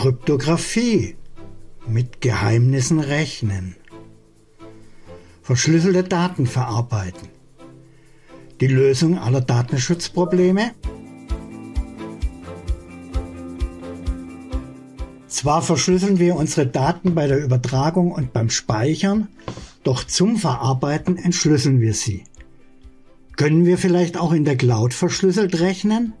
Kryptographie. 0.00 1.14
Mit 1.86 2.22
Geheimnissen 2.22 3.00
rechnen. 3.00 3.76
Verschlüsselte 5.42 6.04
Daten 6.04 6.46
verarbeiten. 6.46 7.28
Die 8.62 8.66
Lösung 8.66 9.18
aller 9.18 9.42
Datenschutzprobleme? 9.42 10.70
Zwar 15.28 15.60
verschlüsseln 15.60 16.18
wir 16.18 16.34
unsere 16.36 16.66
Daten 16.66 17.14
bei 17.14 17.26
der 17.26 17.44
Übertragung 17.44 18.10
und 18.10 18.32
beim 18.32 18.48
Speichern, 18.48 19.28
doch 19.84 20.04
zum 20.04 20.38
Verarbeiten 20.38 21.18
entschlüsseln 21.18 21.82
wir 21.82 21.92
sie. 21.92 22.24
Können 23.36 23.66
wir 23.66 23.76
vielleicht 23.76 24.16
auch 24.16 24.32
in 24.32 24.46
der 24.46 24.56
Cloud 24.56 24.94
verschlüsselt 24.94 25.60
rechnen? 25.60 26.14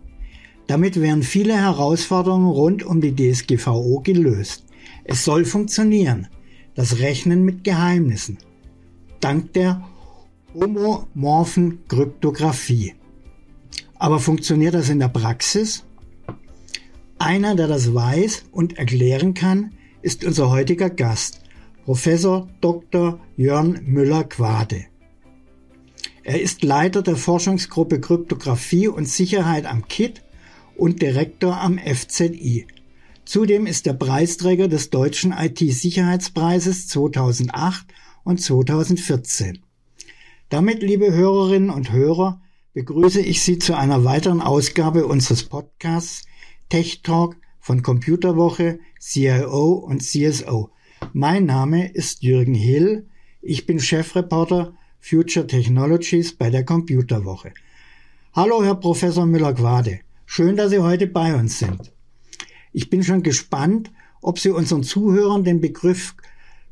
Damit 0.70 1.00
wären 1.00 1.24
viele 1.24 1.56
Herausforderungen 1.56 2.46
rund 2.46 2.84
um 2.84 3.00
die 3.00 3.12
DSGVO 3.12 4.02
gelöst. 4.04 4.66
Es 5.02 5.24
soll 5.24 5.44
funktionieren. 5.44 6.28
Das 6.76 7.00
Rechnen 7.00 7.44
mit 7.44 7.64
Geheimnissen. 7.64 8.38
Dank 9.18 9.52
der 9.54 9.84
homomorphen 10.54 11.80
Kryptographie. 11.88 12.94
Aber 13.98 14.20
funktioniert 14.20 14.74
das 14.74 14.90
in 14.90 15.00
der 15.00 15.08
Praxis? 15.08 15.84
Einer, 17.18 17.56
der 17.56 17.66
das 17.66 17.92
weiß 17.92 18.44
und 18.52 18.78
erklären 18.78 19.34
kann, 19.34 19.72
ist 20.02 20.24
unser 20.24 20.50
heutiger 20.50 20.88
Gast, 20.88 21.40
Professor 21.84 22.48
Dr. 22.60 23.18
Jörn 23.36 23.80
Müller-Quade. 23.86 24.84
Er 26.22 26.40
ist 26.40 26.62
Leiter 26.62 27.02
der 27.02 27.16
Forschungsgruppe 27.16 28.00
Kryptographie 28.00 28.86
und 28.86 29.08
Sicherheit 29.08 29.66
am 29.66 29.88
KIT 29.88 30.22
und 30.80 31.02
Direktor 31.02 31.60
am 31.60 31.78
FZI. 31.78 32.66
Zudem 33.26 33.66
ist 33.66 33.86
er 33.86 33.92
Preisträger 33.92 34.66
des 34.66 34.88
Deutschen 34.88 35.32
IT-Sicherheitspreises 35.32 36.88
2008 36.88 37.86
und 38.24 38.40
2014. 38.40 39.58
Damit, 40.48 40.82
liebe 40.82 41.12
Hörerinnen 41.12 41.68
und 41.68 41.92
Hörer, 41.92 42.40
begrüße 42.72 43.20
ich 43.20 43.42
Sie 43.42 43.58
zu 43.58 43.76
einer 43.76 44.04
weiteren 44.04 44.40
Ausgabe 44.40 45.06
unseres 45.06 45.44
Podcasts 45.44 46.24
Tech 46.70 47.02
Talk 47.02 47.36
von 47.58 47.82
Computerwoche, 47.82 48.80
CIO 48.98 49.74
und 49.74 50.02
CSO. 50.02 50.70
Mein 51.12 51.44
Name 51.44 51.92
ist 51.92 52.22
Jürgen 52.22 52.54
Hill. 52.54 53.06
Ich 53.42 53.66
bin 53.66 53.80
Chefreporter 53.80 54.74
Future 54.98 55.46
Technologies 55.46 56.34
bei 56.34 56.48
der 56.48 56.64
Computerwoche. 56.64 57.52
Hallo, 58.32 58.64
Herr 58.64 58.76
Professor 58.76 59.26
Müller-Quade. 59.26 60.00
Schön, 60.32 60.54
dass 60.54 60.70
Sie 60.70 60.78
heute 60.78 61.08
bei 61.08 61.34
uns 61.34 61.58
sind. 61.58 61.92
Ich 62.72 62.88
bin 62.88 63.02
schon 63.02 63.24
gespannt, 63.24 63.90
ob 64.22 64.38
Sie 64.38 64.50
unseren 64.50 64.84
Zuhörern 64.84 65.42
den 65.42 65.60
Begriff 65.60 66.14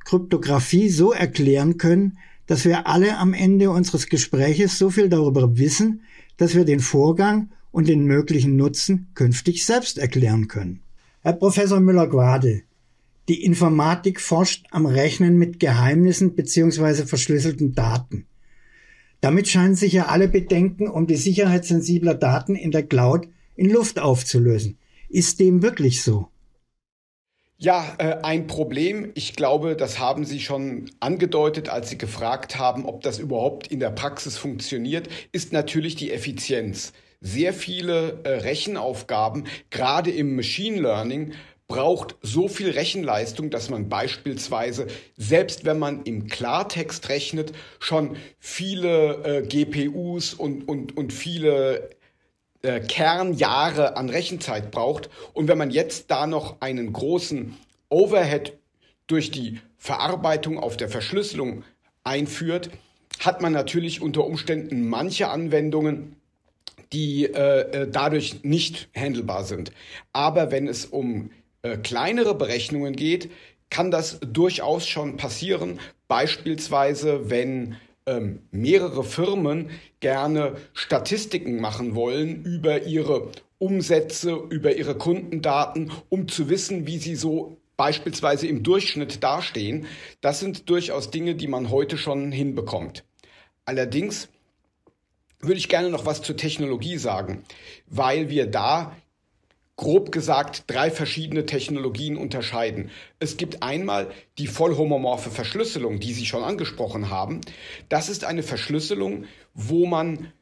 Kryptographie 0.05 0.89
so 0.89 1.11
erklären 1.11 1.77
können, 1.77 2.19
dass 2.47 2.65
wir 2.65 2.87
alle 2.87 3.19
am 3.19 3.35
Ende 3.35 3.71
unseres 3.71 4.09
Gespräches 4.09 4.79
so 4.79 4.91
viel 4.91 5.09
darüber 5.09 5.59
wissen, 5.59 6.03
dass 6.37 6.55
wir 6.55 6.65
den 6.65 6.79
Vorgang 6.79 7.51
und 7.73 7.89
den 7.89 8.05
möglichen 8.05 8.55
Nutzen 8.55 9.09
künftig 9.15 9.67
selbst 9.67 9.99
erklären 9.99 10.47
können. 10.47 10.79
Herr 11.23 11.33
Professor 11.33 11.81
Müller-Gwade, 11.81 12.63
die 13.27 13.43
Informatik 13.43 14.21
forscht 14.21 14.67
am 14.71 14.87
Rechnen 14.87 15.37
mit 15.37 15.59
Geheimnissen 15.59 16.37
bzw. 16.37 17.07
verschlüsselten 17.07 17.75
Daten. 17.75 18.27
Damit 19.21 19.49
scheinen 19.49 19.75
sich 19.75 19.95
ja 19.95 20.07
alle 20.07 20.29
Bedenken 20.29 20.87
um 20.87 21.09
die 21.09 21.17
Sicherheit 21.17 21.65
sensibler 21.65 22.15
Daten 22.15 22.55
in 22.55 22.71
der 22.71 22.85
Cloud 22.85 23.27
in 23.59 23.71
Luft 23.71 23.99
aufzulösen. 23.99 24.79
Ist 25.09 25.41
dem 25.41 25.63
wirklich 25.63 26.03
so? 26.03 26.29
Ja, 27.57 27.97
äh, 27.99 28.19
ein 28.23 28.47
Problem, 28.47 29.11
ich 29.15 29.35
glaube, 29.35 29.75
das 29.75 29.99
haben 29.99 30.25
Sie 30.25 30.39
schon 30.39 30.89
angedeutet, 31.01 31.69
als 31.69 31.91
Sie 31.91 31.99
gefragt 31.99 32.57
haben, 32.57 32.87
ob 32.87 33.03
das 33.03 33.19
überhaupt 33.19 33.67
in 33.67 33.81
der 33.81 33.91
Praxis 33.91 34.39
funktioniert, 34.39 35.09
ist 35.33 35.53
natürlich 35.53 35.97
die 35.97 36.13
Effizienz 36.13 36.93
sehr 37.21 37.53
viele 37.53 38.21
äh, 38.23 38.29
Rechenaufgaben, 38.29 39.45
gerade 39.71 40.13
im 40.13 40.37
Machine 40.37 40.81
Learning, 40.81 41.33
braucht 41.67 42.17
so 42.23 42.47
viel 42.47 42.71
Rechenleistung, 42.71 43.51
dass 43.51 43.71
man 43.71 43.89
beispielsweise, 43.89 44.87
selbst 45.17 45.65
wenn 45.65 45.81
man 45.81 46.05
im 46.05 46.29
Klartext 46.29 47.09
rechnet, 47.09 47.53
schon 47.81 48.17
viele 48.39 49.25
äh, 49.25 49.43
GPUs 49.43 50.33
und, 50.33 50.69
und, 50.69 50.97
und 50.97 51.13
viele 51.13 51.91
äh, 52.63 52.81
Kernjahre 52.81 53.97
an 53.97 54.09
Rechenzeit 54.09 54.71
braucht. 54.71 55.11
Und 55.33 55.49
wenn 55.49 55.59
man 55.59 55.71
jetzt 55.71 56.11
da 56.11 56.27
noch 56.27 56.61
einen 56.61 56.93
großen 56.93 57.57
Overhead 57.89 58.53
durch 59.07 59.31
die 59.31 59.61
Verarbeitung 59.77 60.59
auf 60.59 60.77
der 60.77 60.89
Verschlüsselung 60.89 61.65
einführt, 62.05 62.71
hat 63.21 63.43
man 63.43 63.53
natürlich 63.53 64.01
unter 64.01 64.25
Umständen 64.25 64.89
manche 64.89 65.29
Anwendungen, 65.29 66.17
die 66.93 67.27
äh, 67.27 67.61
äh, 67.61 67.89
dadurch 67.91 68.43
nicht 68.45 68.89
handelbar 68.95 69.45
sind. 69.45 69.73
Aber 70.13 70.51
wenn 70.51 70.69
es 70.69 70.85
um 70.87 71.31
äh, 71.63 71.77
kleinere 71.77 72.35
Berechnungen 72.35 72.97
geht, 72.97 73.31
kann 73.71 73.91
das 73.91 74.19
durchaus 74.21 74.87
schon 74.87 75.17
passieren. 75.17 75.81
Beispielsweise, 76.07 77.31
wenn 77.31 77.77
ähm, 78.09 78.41
mehrere 78.51 79.05
Firmen 79.05 79.71
gerne 80.01 80.57
Statistiken 80.73 81.61
machen 81.61 81.95
wollen 81.95 82.45
über 82.45 82.85
ihre 82.85 83.31
Umsätze, 83.59 84.33
über 84.51 84.77
ihre 84.77 84.97
Kundendaten, 84.97 85.91
um 86.09 86.29
zu 86.29 86.49
wissen, 86.49 86.87
wie 86.87 86.99
sie 86.99 87.17
so 87.17 87.59
beispielsweise 87.77 88.47
im 88.47 88.63
Durchschnitt 88.63 89.23
dastehen. 89.23 89.87
Das 90.21 90.41
sind 90.41 90.69
durchaus 90.71 91.11
Dinge, 91.11 91.35
die 91.35 91.49
man 91.49 91.71
heute 91.71 91.99
schon 91.99 92.33
hinbekommt. 92.33 93.05
Allerdings 93.65 94.29
würde 95.41 95.59
ich 95.59 95.69
gerne 95.69 95.91
noch 95.91 96.07
was 96.07 96.23
zur 96.23 96.37
Technologie 96.37 96.99
sagen, 96.99 97.45
weil 97.87 98.29
wir 98.31 98.47
da 98.47 98.97
grob 99.79 100.11
gesagt 100.11 100.65
drei 100.67 100.91
verschiedene 100.91 101.47
Technologien 101.47 102.17
unterscheiden. 102.17 102.91
Es 103.21 103.37
gibt 103.37 103.63
einmal 103.63 104.11
die 104.37 104.49
vollhomomorphe 104.49 105.31
Verschlüsselung, 105.31 106.01
die 106.01 106.13
Sie 106.13 106.27
schon 106.27 106.43
angesprochen 106.43 107.11
haben. 107.11 107.41
Das 107.89 108.09
ist 108.09 108.25
eine 108.25 108.43
Verschlüsselung, 108.43 109.25
wo 109.55 109.87
man 109.87 110.33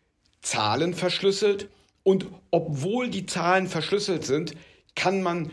Zahlen 0.41 0.95
verschlüsselt 0.95 1.69
und 2.03 2.27
obwohl 2.51 3.11
die 3.11 3.27
Zahlen 3.27 3.67
verschlüsselt 3.67 4.25
sind, 4.25 4.55
kann 4.95 5.23
man 5.23 5.53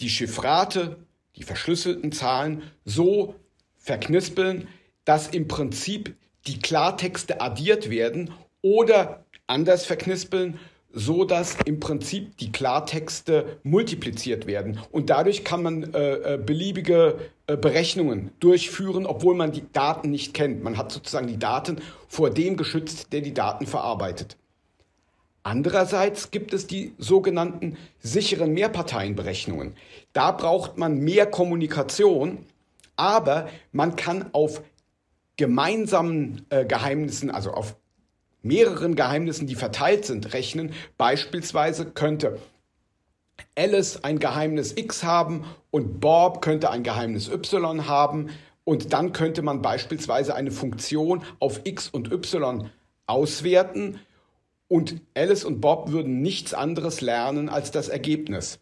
die 0.00 0.10
Chiffrate, 0.10 0.98
die 1.36 1.42
verschlüsselten 1.42 2.12
Zahlen 2.12 2.64
so 2.84 3.34
verknispeln, 3.76 4.68
dass 5.06 5.28
im 5.28 5.48
Prinzip 5.48 6.16
die 6.46 6.58
Klartexte 6.58 7.40
addiert 7.40 7.88
werden 7.88 8.34
oder 8.60 9.24
anders 9.46 9.86
verknispeln, 9.86 10.58
so 10.92 11.24
dass 11.24 11.56
im 11.64 11.80
Prinzip 11.80 12.36
die 12.38 12.52
Klartexte 12.52 13.58
multipliziert 13.62 14.46
werden. 14.46 14.80
Und 14.90 15.10
dadurch 15.10 15.44
kann 15.44 15.62
man 15.62 15.94
äh, 15.94 16.34
äh, 16.34 16.38
beliebige 16.38 17.18
äh, 17.46 17.56
Berechnungen 17.56 18.30
durchführen, 18.40 19.06
obwohl 19.06 19.34
man 19.34 19.52
die 19.52 19.64
Daten 19.72 20.10
nicht 20.10 20.32
kennt. 20.32 20.62
Man 20.62 20.78
hat 20.78 20.92
sozusagen 20.92 21.26
die 21.26 21.38
Daten 21.38 21.78
vor 22.08 22.30
dem 22.30 22.56
geschützt, 22.56 23.12
der 23.12 23.20
die 23.20 23.34
Daten 23.34 23.66
verarbeitet. 23.66 24.36
Andererseits 25.42 26.32
gibt 26.32 26.52
es 26.52 26.66
die 26.66 26.92
sogenannten 26.98 27.76
sicheren 28.00 28.52
Mehrparteienberechnungen. 28.52 29.74
Da 30.12 30.32
braucht 30.32 30.76
man 30.76 30.98
mehr 30.98 31.26
Kommunikation, 31.26 32.38
aber 32.96 33.48
man 33.70 33.94
kann 33.94 34.30
auf 34.32 34.62
gemeinsamen 35.36 36.46
äh, 36.48 36.64
Geheimnissen, 36.64 37.30
also 37.30 37.52
auf 37.52 37.76
mehreren 38.46 38.94
Geheimnissen, 38.94 39.46
die 39.46 39.54
verteilt 39.54 40.04
sind, 40.04 40.32
rechnen. 40.32 40.72
Beispielsweise 40.96 41.86
könnte 41.86 42.38
Alice 43.56 44.04
ein 44.04 44.18
Geheimnis 44.18 44.74
X 44.76 45.04
haben 45.04 45.44
und 45.70 46.00
Bob 46.00 46.42
könnte 46.42 46.70
ein 46.70 46.82
Geheimnis 46.82 47.28
Y 47.28 47.86
haben. 47.86 48.30
Und 48.64 48.92
dann 48.92 49.12
könnte 49.12 49.42
man 49.42 49.62
beispielsweise 49.62 50.34
eine 50.34 50.50
Funktion 50.50 51.22
auf 51.38 51.60
X 51.64 51.88
und 51.88 52.10
Y 52.10 52.70
auswerten 53.06 54.00
und 54.68 55.00
Alice 55.14 55.44
und 55.44 55.60
Bob 55.60 55.92
würden 55.92 56.22
nichts 56.22 56.52
anderes 56.52 57.00
lernen 57.00 57.48
als 57.48 57.70
das 57.70 57.88
Ergebnis. 57.88 58.58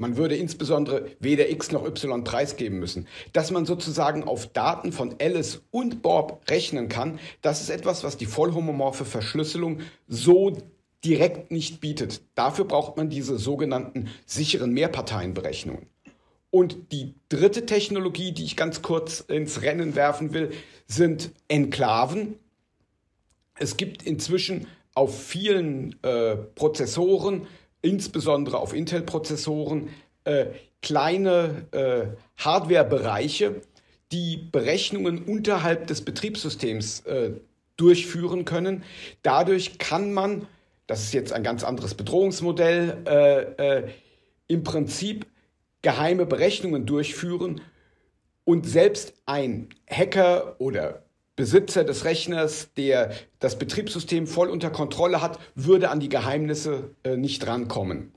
Man 0.00 0.16
würde 0.16 0.36
insbesondere 0.36 1.10
weder 1.18 1.50
X 1.50 1.72
noch 1.72 1.84
Y 1.84 2.22
preisgeben 2.22 2.78
müssen. 2.78 3.08
Dass 3.32 3.50
man 3.50 3.66
sozusagen 3.66 4.22
auf 4.22 4.46
Daten 4.46 4.92
von 4.92 5.16
Alice 5.20 5.60
und 5.72 6.02
Bob 6.02 6.42
rechnen 6.48 6.88
kann, 6.88 7.18
das 7.42 7.60
ist 7.60 7.68
etwas, 7.68 8.04
was 8.04 8.16
die 8.16 8.26
vollhomomorphe 8.26 9.04
Verschlüsselung 9.04 9.80
so 10.06 10.56
direkt 11.04 11.50
nicht 11.50 11.80
bietet. 11.80 12.22
Dafür 12.36 12.64
braucht 12.64 12.96
man 12.96 13.10
diese 13.10 13.38
sogenannten 13.38 14.08
sicheren 14.24 14.72
Mehrparteienberechnungen. 14.72 15.86
Und 16.50 16.92
die 16.92 17.14
dritte 17.28 17.66
Technologie, 17.66 18.32
die 18.32 18.44
ich 18.44 18.56
ganz 18.56 18.82
kurz 18.82 19.20
ins 19.20 19.62
Rennen 19.62 19.96
werfen 19.96 20.32
will, 20.32 20.52
sind 20.86 21.32
Enklaven. 21.48 22.36
Es 23.58 23.76
gibt 23.76 24.04
inzwischen 24.04 24.68
auf 24.94 25.20
vielen 25.20 26.02
äh, 26.02 26.36
Prozessoren 26.36 27.46
insbesondere 27.82 28.58
auf 28.58 28.74
Intel-Prozessoren, 28.74 29.90
äh, 30.24 30.46
kleine 30.82 31.66
äh, 31.72 32.06
Hardware-Bereiche, 32.36 33.62
die 34.12 34.36
Berechnungen 34.36 35.24
unterhalb 35.24 35.86
des 35.86 36.02
Betriebssystems 36.04 37.00
äh, 37.00 37.32
durchführen 37.76 38.44
können. 38.44 38.84
Dadurch 39.22 39.78
kann 39.78 40.12
man, 40.12 40.46
das 40.86 41.02
ist 41.02 41.14
jetzt 41.14 41.32
ein 41.32 41.42
ganz 41.42 41.64
anderes 41.64 41.94
Bedrohungsmodell, 41.94 42.98
äh, 43.06 43.78
äh, 43.78 43.88
im 44.46 44.62
Prinzip 44.64 45.26
geheime 45.82 46.26
Berechnungen 46.26 46.86
durchführen 46.86 47.60
und 48.44 48.66
selbst 48.66 49.14
ein 49.26 49.68
Hacker 49.88 50.56
oder 50.58 51.02
Besitzer 51.38 51.84
des 51.84 52.04
Rechners, 52.04 52.70
der 52.76 53.12
das 53.38 53.60
Betriebssystem 53.60 54.26
voll 54.26 54.50
unter 54.50 54.70
Kontrolle 54.70 55.22
hat, 55.22 55.38
würde 55.54 55.88
an 55.88 56.00
die 56.00 56.08
Geheimnisse 56.08 56.96
äh, 57.04 57.16
nicht 57.16 57.46
rankommen. 57.46 58.12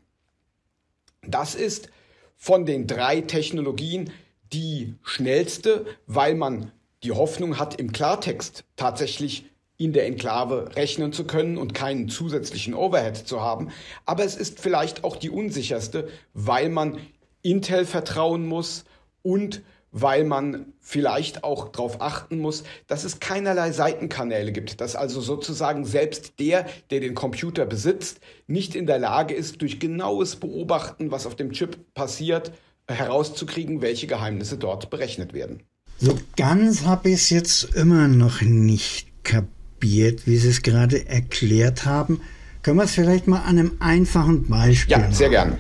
Das 1.22 1.54
ist 1.54 1.90
von 2.36 2.66
den 2.66 2.88
drei 2.88 3.22
Technologien 3.22 4.12
die 4.52 4.96
schnellste, 5.04 5.86
weil 6.08 6.34
man 6.34 6.72
die 7.04 7.12
Hoffnung 7.12 7.60
hat, 7.60 7.80
im 7.80 7.92
Klartext 7.92 8.64
tatsächlich 8.76 9.46
in 9.78 9.94
der 9.94 10.08
Enklave 10.08 10.76
rechnen 10.76 11.14
zu 11.14 11.26
können 11.26 11.60
und 11.60 11.76
keinen 11.76 12.10
zusätzlichen 12.10 12.74
Overhead 12.74 13.16
zu 13.18 13.42
haben. 13.42 13.70
Aber 14.08 14.24
es 14.24 14.36
ist 14.36 14.60
vielleicht 14.60 15.04
auch 15.04 15.16
die 15.16 15.30
unsicherste, 15.30 16.10
weil 16.34 16.70
man 16.70 16.98
Intel 17.44 17.86
vertrauen 17.86 18.48
muss 18.48 18.84
und 19.22 19.62
weil 19.92 20.24
man 20.24 20.68
vielleicht 20.80 21.44
auch 21.44 21.70
darauf 21.70 22.02
achten 22.02 22.40
muss, 22.40 22.64
dass 22.88 23.04
es 23.04 23.20
keinerlei 23.20 23.72
Seitenkanäle 23.72 24.52
gibt, 24.52 24.82
dass 24.82 24.96
also 24.96 25.22
sozusagen 25.22 25.86
selbst 25.86 26.40
der, 26.40 26.66
der 26.90 27.02
den 27.02 27.14
Computer 27.14 27.66
besitzt, 27.66 28.20
nicht 28.48 28.76
in 28.76 28.88
der 28.88 29.00
Lage 29.00 29.34
ist, 29.34 29.62
durch 29.62 29.80
genaues 29.80 30.38
Beobachten, 30.38 31.12
was 31.12 31.26
auf 31.26 31.36
dem 31.36 31.52
Chip 31.52 31.94
passiert, 31.94 32.52
herauszukriegen, 32.88 33.82
welche 33.82 34.08
Geheimnisse 34.08 34.58
dort 34.58 34.90
berechnet 34.90 35.34
werden. 35.34 35.64
So 36.00 36.18
ganz 36.36 36.84
habe 36.86 37.10
ich 37.10 37.16
es 37.16 37.30
jetzt 37.30 37.76
immer 37.76 38.08
noch 38.08 38.42
nicht 38.42 39.24
kapiert, 39.24 40.26
wie 40.26 40.38
Sie 40.38 40.50
es 40.50 40.62
gerade 40.62 41.08
erklärt 41.08 41.86
haben. 41.86 42.22
Können 42.64 42.78
wir 42.78 42.86
es 42.86 42.92
vielleicht 42.92 43.28
mal 43.28 43.42
an 43.42 43.60
einem 43.60 43.78
einfachen 43.80 44.48
Beispiel 44.48 44.98
Ja, 44.98 45.12
sehr 45.12 45.30
gerne. 45.30 45.60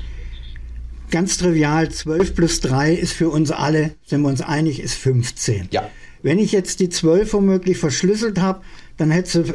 Ganz 1.11 1.37
trivial, 1.37 1.89
12 1.89 2.35
plus 2.35 2.61
3 2.61 2.93
ist 2.93 3.13
für 3.13 3.29
uns 3.29 3.51
alle, 3.51 3.95
sind 4.05 4.21
wir 4.21 4.29
uns 4.29 4.41
einig, 4.41 4.81
ist 4.81 4.95
15. 4.95 5.67
Ja. 5.71 5.89
Wenn 6.23 6.39
ich 6.39 6.51
jetzt 6.51 6.79
die 6.79 6.89
12 6.89 7.33
womöglich 7.33 7.77
verschlüsselt 7.77 8.39
habe, 8.39 8.61
dann 8.97 9.11
hätte 9.11 9.43
sie 9.43 9.53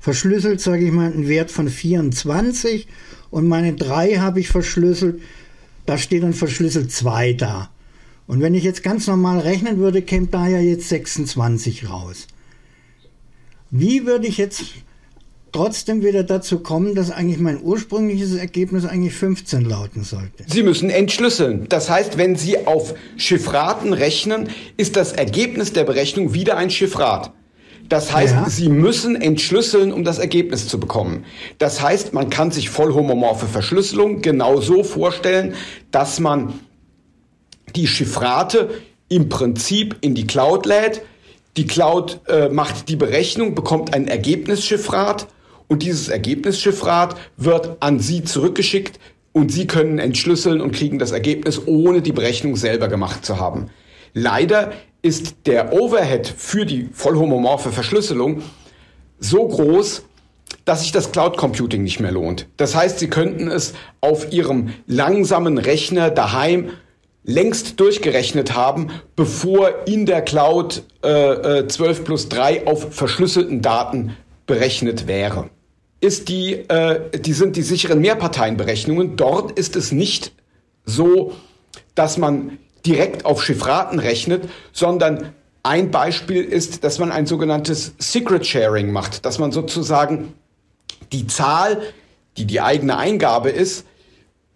verschlüsselt, 0.00 0.60
sage 0.60 0.84
ich 0.84 0.92
mal, 0.92 1.10
einen 1.10 1.28
Wert 1.28 1.50
von 1.50 1.68
24 1.68 2.86
und 3.30 3.48
meine 3.48 3.74
3 3.74 4.16
habe 4.16 4.40
ich 4.40 4.48
verschlüsselt, 4.48 5.20
da 5.86 5.96
steht 5.96 6.22
dann 6.22 6.34
verschlüsselt 6.34 6.92
2 6.92 7.32
da. 7.32 7.70
Und 8.26 8.40
wenn 8.40 8.54
ich 8.54 8.62
jetzt 8.62 8.82
ganz 8.82 9.06
normal 9.06 9.40
rechnen 9.40 9.78
würde, 9.78 10.02
käme 10.02 10.26
da 10.26 10.46
ja 10.46 10.60
jetzt 10.60 10.88
26 10.88 11.88
raus. 11.88 12.26
Wie 13.70 14.06
würde 14.06 14.26
ich 14.26 14.36
jetzt 14.36 14.62
trotzdem 15.52 16.02
wieder 16.02 16.22
dazu 16.22 16.60
kommen, 16.60 16.94
dass 16.94 17.10
eigentlich 17.10 17.38
mein 17.38 17.62
ursprüngliches 17.62 18.34
Ergebnis 18.34 18.84
eigentlich 18.84 19.14
15 19.14 19.64
lauten 19.64 20.04
sollte. 20.04 20.44
Sie 20.46 20.62
müssen 20.62 20.90
entschlüsseln. 20.90 21.66
Das 21.68 21.90
heißt, 21.90 22.18
wenn 22.18 22.36
Sie 22.36 22.66
auf 22.66 22.94
Chiffraten 23.16 23.92
rechnen, 23.92 24.48
ist 24.76 24.96
das 24.96 25.12
Ergebnis 25.12 25.72
der 25.72 25.84
Berechnung 25.84 26.34
wieder 26.34 26.56
ein 26.56 26.70
Chiffrat. 26.70 27.32
Das 27.88 28.12
heißt, 28.12 28.34
ja. 28.34 28.48
Sie 28.48 28.68
müssen 28.68 29.20
entschlüsseln, 29.20 29.92
um 29.92 30.04
das 30.04 30.20
Ergebnis 30.20 30.68
zu 30.68 30.78
bekommen. 30.78 31.24
Das 31.58 31.82
heißt, 31.82 32.14
man 32.14 32.30
kann 32.30 32.52
sich 32.52 32.70
vollhomomorphe 32.70 33.46
Verschlüsselung 33.46 34.22
genau 34.22 34.60
so 34.60 34.84
vorstellen, 34.84 35.54
dass 35.90 36.20
man 36.20 36.54
die 37.74 37.88
Chiffrate 37.88 38.70
im 39.08 39.28
Prinzip 39.28 39.96
in 40.02 40.14
die 40.14 40.26
Cloud 40.26 40.66
lädt. 40.66 41.02
Die 41.56 41.66
Cloud 41.66 42.20
äh, 42.28 42.48
macht 42.48 42.88
die 42.88 42.96
Berechnung, 42.96 43.56
bekommt 43.56 43.92
ein 43.92 44.06
Ergebnischiffrat 44.06 45.26
und 45.70 45.84
dieses 45.84 46.08
Ergebnischiffrat 46.08 47.14
wird 47.36 47.76
an 47.78 48.00
Sie 48.00 48.24
zurückgeschickt 48.24 48.98
und 49.32 49.52
Sie 49.52 49.68
können 49.68 50.00
entschlüsseln 50.00 50.60
und 50.60 50.72
kriegen 50.72 50.98
das 50.98 51.12
Ergebnis, 51.12 51.62
ohne 51.64 52.02
die 52.02 52.10
Berechnung 52.10 52.56
selber 52.56 52.88
gemacht 52.88 53.24
zu 53.24 53.38
haben. 53.38 53.70
Leider 54.12 54.72
ist 55.00 55.46
der 55.46 55.72
Overhead 55.72 56.26
für 56.26 56.66
die 56.66 56.88
vollhomomorphe 56.92 57.70
Verschlüsselung 57.70 58.42
so 59.20 59.46
groß, 59.46 60.02
dass 60.64 60.82
sich 60.82 60.90
das 60.90 61.12
Cloud 61.12 61.36
Computing 61.36 61.84
nicht 61.84 62.00
mehr 62.00 62.10
lohnt. 62.10 62.48
Das 62.56 62.74
heißt, 62.74 62.98
Sie 62.98 63.08
könnten 63.08 63.46
es 63.48 63.74
auf 64.00 64.32
Ihrem 64.32 64.70
langsamen 64.88 65.56
Rechner 65.56 66.10
daheim 66.10 66.70
längst 67.22 67.78
durchgerechnet 67.78 68.56
haben, 68.56 68.88
bevor 69.14 69.86
in 69.86 70.04
der 70.04 70.22
Cloud 70.22 70.82
äh, 71.02 71.64
12 71.68 72.00
äh, 72.00 72.02
plus 72.02 72.28
3 72.28 72.66
auf 72.66 72.92
verschlüsselten 72.92 73.62
Daten 73.62 74.16
berechnet 74.46 75.06
wäre 75.06 75.48
ist 76.00 76.28
die, 76.28 76.52
äh, 76.68 77.18
die 77.18 77.32
sind 77.32 77.56
die 77.56 77.62
sicheren 77.62 78.00
Mehrparteienberechnungen. 78.00 79.16
Dort 79.16 79.52
ist 79.58 79.76
es 79.76 79.92
nicht 79.92 80.32
so, 80.84 81.32
dass 81.94 82.16
man 82.16 82.58
direkt 82.86 83.26
auf 83.26 83.44
Chiffraten 83.44 83.98
rechnet, 83.98 84.48
sondern 84.72 85.34
ein 85.62 85.90
Beispiel 85.90 86.42
ist, 86.42 86.84
dass 86.84 86.98
man 86.98 87.12
ein 87.12 87.26
sogenanntes 87.26 87.94
Secret 87.98 88.46
Sharing 88.46 88.92
macht, 88.92 89.26
dass 89.26 89.38
man 89.38 89.52
sozusagen 89.52 90.32
die 91.12 91.26
Zahl, 91.26 91.82
die 92.38 92.46
die 92.46 92.62
eigene 92.62 92.96
Eingabe 92.96 93.50
ist, 93.50 93.84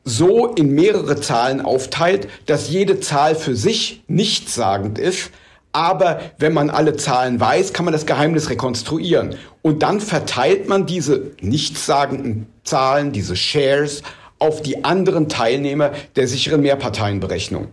so 0.05 0.47
in 0.49 0.71
mehrere 0.71 1.21
Zahlen 1.21 1.61
aufteilt, 1.61 2.29
dass 2.47 2.71
jede 2.71 3.01
Zahl 3.01 3.35
für 3.35 3.57
sich 3.57 4.03
nichtssagend 4.07 4.99
ist, 4.99 5.31
aber 5.75 6.21
wenn 6.39 6.55
man 6.55 6.71
alle 6.71 6.97
Zahlen 6.97 7.41
weiß, 7.41 7.73
kann 7.73 7.85
man 7.85 7.93
das 7.93 8.07
Geheimnis 8.07 8.49
rekonstruieren. 8.49 9.35
Und 9.61 9.83
dann 9.83 10.01
verteilt 10.01 10.69
man 10.69 10.87
diese 10.87 11.33
nichtssagenden 11.41 12.47
Zahlen, 12.63 13.13
diese 13.13 13.35
Shares, 13.35 14.03
auf 14.39 14.63
die 14.63 14.85
anderen 14.85 15.29
Teilnehmer 15.29 15.93
der 16.17 16.29
sicheren 16.29 16.61
Mehrparteienberechnung. 16.61 17.69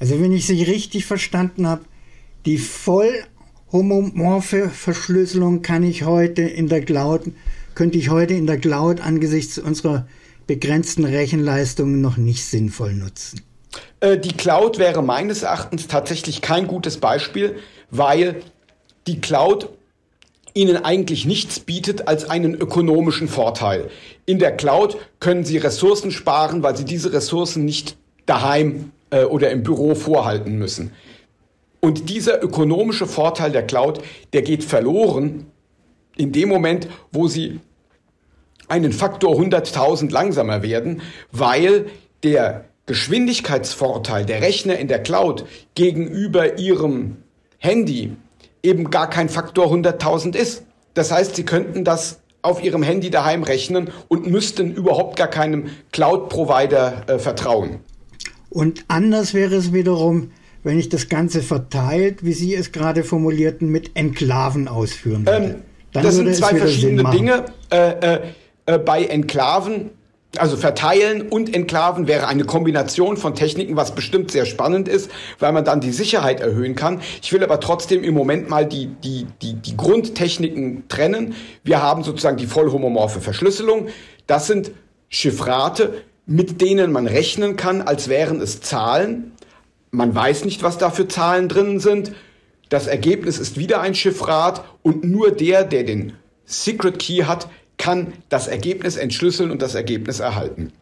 Also 0.00 0.20
wenn 0.20 0.32
ich 0.32 0.46
Sie 0.46 0.62
richtig 0.62 1.06
verstanden 1.06 1.66
habe, 1.66 1.84
die 2.46 2.58
voll 2.58 3.12
homomorphe 3.70 4.68
Verschlüsselung 4.68 5.62
kann 5.62 5.84
ich 5.84 6.04
heute 6.04 6.42
in 6.42 6.68
der 6.68 6.82
Cloud, 6.82 7.22
könnte 7.74 7.98
ich 7.98 8.10
heute 8.10 8.34
in 8.34 8.46
der 8.46 8.58
Cloud 8.58 9.00
angesichts 9.00 9.58
unserer 9.58 10.08
begrenzten 10.48 11.04
Rechenleistungen 11.04 12.00
noch 12.00 12.16
nicht 12.16 12.44
sinnvoll 12.44 12.94
nutzen. 12.94 13.42
Äh, 14.00 14.18
die 14.18 14.32
Cloud 14.32 14.78
wäre 14.78 15.02
meines 15.02 15.42
Erachtens 15.42 15.86
tatsächlich 15.86 16.40
kein 16.40 16.66
gutes 16.66 16.98
Beispiel, 16.98 17.56
weil 17.90 18.42
die 19.06 19.20
Cloud 19.20 19.68
Ihnen 20.52 20.84
eigentlich 20.84 21.26
nichts 21.26 21.60
bietet 21.60 22.08
als 22.08 22.28
einen 22.28 22.54
ökonomischen 22.54 23.28
Vorteil. 23.28 23.88
In 24.26 24.40
der 24.40 24.56
Cloud 24.56 24.96
können 25.20 25.44
Sie 25.44 25.58
Ressourcen 25.58 26.10
sparen, 26.10 26.62
weil 26.62 26.76
Sie 26.76 26.84
diese 26.84 27.12
Ressourcen 27.12 27.64
nicht 27.64 27.96
daheim 28.26 28.90
äh, 29.10 29.24
oder 29.24 29.50
im 29.50 29.62
Büro 29.62 29.94
vorhalten 29.94 30.58
müssen. 30.58 30.92
Und 31.80 32.10
dieser 32.10 32.42
ökonomische 32.42 33.06
Vorteil 33.06 33.52
der 33.52 33.66
Cloud, 33.66 34.02
der 34.32 34.42
geht 34.42 34.64
verloren 34.64 35.46
in 36.16 36.32
dem 36.32 36.48
Moment, 36.48 36.88
wo 37.12 37.28
Sie 37.28 37.60
einen 38.68 38.92
Faktor 38.92 39.36
100.000 39.36 40.12
langsamer 40.12 40.62
werden, 40.62 41.00
weil 41.32 41.86
der 42.22 42.66
Geschwindigkeitsvorteil 42.90 44.26
der 44.26 44.42
Rechner 44.42 44.76
in 44.76 44.88
der 44.88 45.00
Cloud 45.00 45.44
gegenüber 45.76 46.58
Ihrem 46.58 47.18
Handy 47.58 48.16
eben 48.64 48.90
gar 48.90 49.08
kein 49.08 49.28
Faktor 49.28 49.72
100.000 49.72 50.34
ist. 50.34 50.64
Das 50.94 51.12
heißt, 51.12 51.36
Sie 51.36 51.44
könnten 51.44 51.84
das 51.84 52.18
auf 52.42 52.64
Ihrem 52.64 52.82
Handy 52.82 53.08
daheim 53.08 53.44
rechnen 53.44 53.90
und 54.08 54.26
müssten 54.26 54.74
überhaupt 54.74 55.14
gar 55.14 55.28
keinem 55.28 55.66
Cloud-Provider 55.92 57.04
äh, 57.06 57.18
vertrauen. 57.20 57.78
Und 58.48 58.84
anders 58.88 59.34
wäre 59.34 59.54
es 59.54 59.72
wiederum, 59.72 60.32
wenn 60.64 60.76
ich 60.76 60.88
das 60.88 61.08
Ganze 61.08 61.42
verteilt, 61.42 62.24
wie 62.24 62.32
Sie 62.32 62.56
es 62.56 62.72
gerade 62.72 63.04
formulierten, 63.04 63.68
mit 63.68 63.92
Enklaven 63.94 64.66
ausführen 64.66 65.26
würde. 65.26 65.44
Ähm, 65.44 65.54
das 65.92 66.16
sind 66.16 66.34
zwei 66.34 66.56
verschiedene 66.56 67.08
Dinge. 67.12 67.44
Äh, 67.70 68.16
äh, 68.16 68.20
äh, 68.66 68.78
bei 68.78 69.04
Enklaven 69.04 69.90
also 70.36 70.56
verteilen 70.56 71.22
und 71.22 71.54
Enklaven 71.54 72.06
wäre 72.06 72.28
eine 72.28 72.44
Kombination 72.44 73.16
von 73.16 73.34
Techniken, 73.34 73.76
was 73.76 73.94
bestimmt 73.94 74.30
sehr 74.30 74.46
spannend 74.46 74.88
ist, 74.88 75.10
weil 75.40 75.52
man 75.52 75.64
dann 75.64 75.80
die 75.80 75.90
Sicherheit 75.90 76.40
erhöhen 76.40 76.76
kann. 76.76 77.00
Ich 77.20 77.32
will 77.32 77.42
aber 77.42 77.58
trotzdem 77.58 78.04
im 78.04 78.14
Moment 78.14 78.48
mal 78.48 78.64
die, 78.64 78.86
die, 78.86 79.26
die, 79.42 79.54
die 79.54 79.76
Grundtechniken 79.76 80.86
trennen. 80.88 81.34
Wir 81.64 81.82
haben 81.82 82.04
sozusagen 82.04 82.36
die 82.36 82.46
vollhomomorphe 82.46 83.20
Verschlüsselung. 83.20 83.88
Das 84.26 84.46
sind 84.46 84.70
Chiffrate, 85.08 86.04
mit 86.26 86.60
denen 86.60 86.92
man 86.92 87.08
rechnen 87.08 87.56
kann, 87.56 87.82
als 87.82 88.08
wären 88.08 88.40
es 88.40 88.60
Zahlen. 88.60 89.32
Man 89.90 90.14
weiß 90.14 90.44
nicht, 90.44 90.62
was 90.62 90.78
da 90.78 90.90
für 90.90 91.08
Zahlen 91.08 91.48
drin 91.48 91.80
sind. 91.80 92.12
Das 92.68 92.86
Ergebnis 92.86 93.38
ist 93.38 93.58
wieder 93.58 93.80
ein 93.80 93.96
Chiffrat 93.96 94.64
und 94.82 95.02
nur 95.02 95.32
der, 95.32 95.64
der 95.64 95.82
den 95.82 96.12
Secret 96.44 97.00
Key 97.00 97.24
hat, 97.24 97.48
kann 97.80 98.12
das 98.28 98.46
Ergebnis 98.46 98.96
entschlüsseln 98.96 99.50
und 99.50 99.62
das 99.62 99.74
Ergebnis 99.74 100.20
erhalten. 100.20 100.72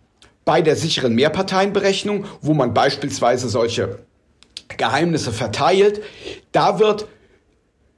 bei 0.45 0.63
der 0.63 0.77
sicheren 0.77 1.15
Mehrparteienberechnung, 1.15 2.25
wo 2.41 2.55
man 2.55 2.73
beispielsweise 2.73 3.51
solche 3.51 3.99
Geheimnisse 4.79 5.31
verteilt, 5.31 6.01
da 6.53 6.79
wird 6.79 7.07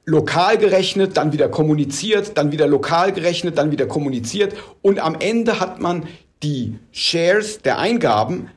lokal 0.05 0.57
gerechnet, 0.57 1.15
dann 1.15 1.31
wieder 1.31 1.47
kommuniziert, 1.47 2.37
dann 2.37 2.51
wieder 2.51 2.67
lokal 2.67 3.13
gerechnet, 3.13 3.57
dann 3.57 3.71
wieder 3.71 3.85
kommuniziert 3.85 4.53
und 4.81 4.99
am 4.99 5.15
Ende 5.17 5.61
hat 5.61 5.79
man 5.79 6.07
die 6.43 6.77
Shares 6.91 7.59
der 7.61 7.79
Eingaben 7.79 8.49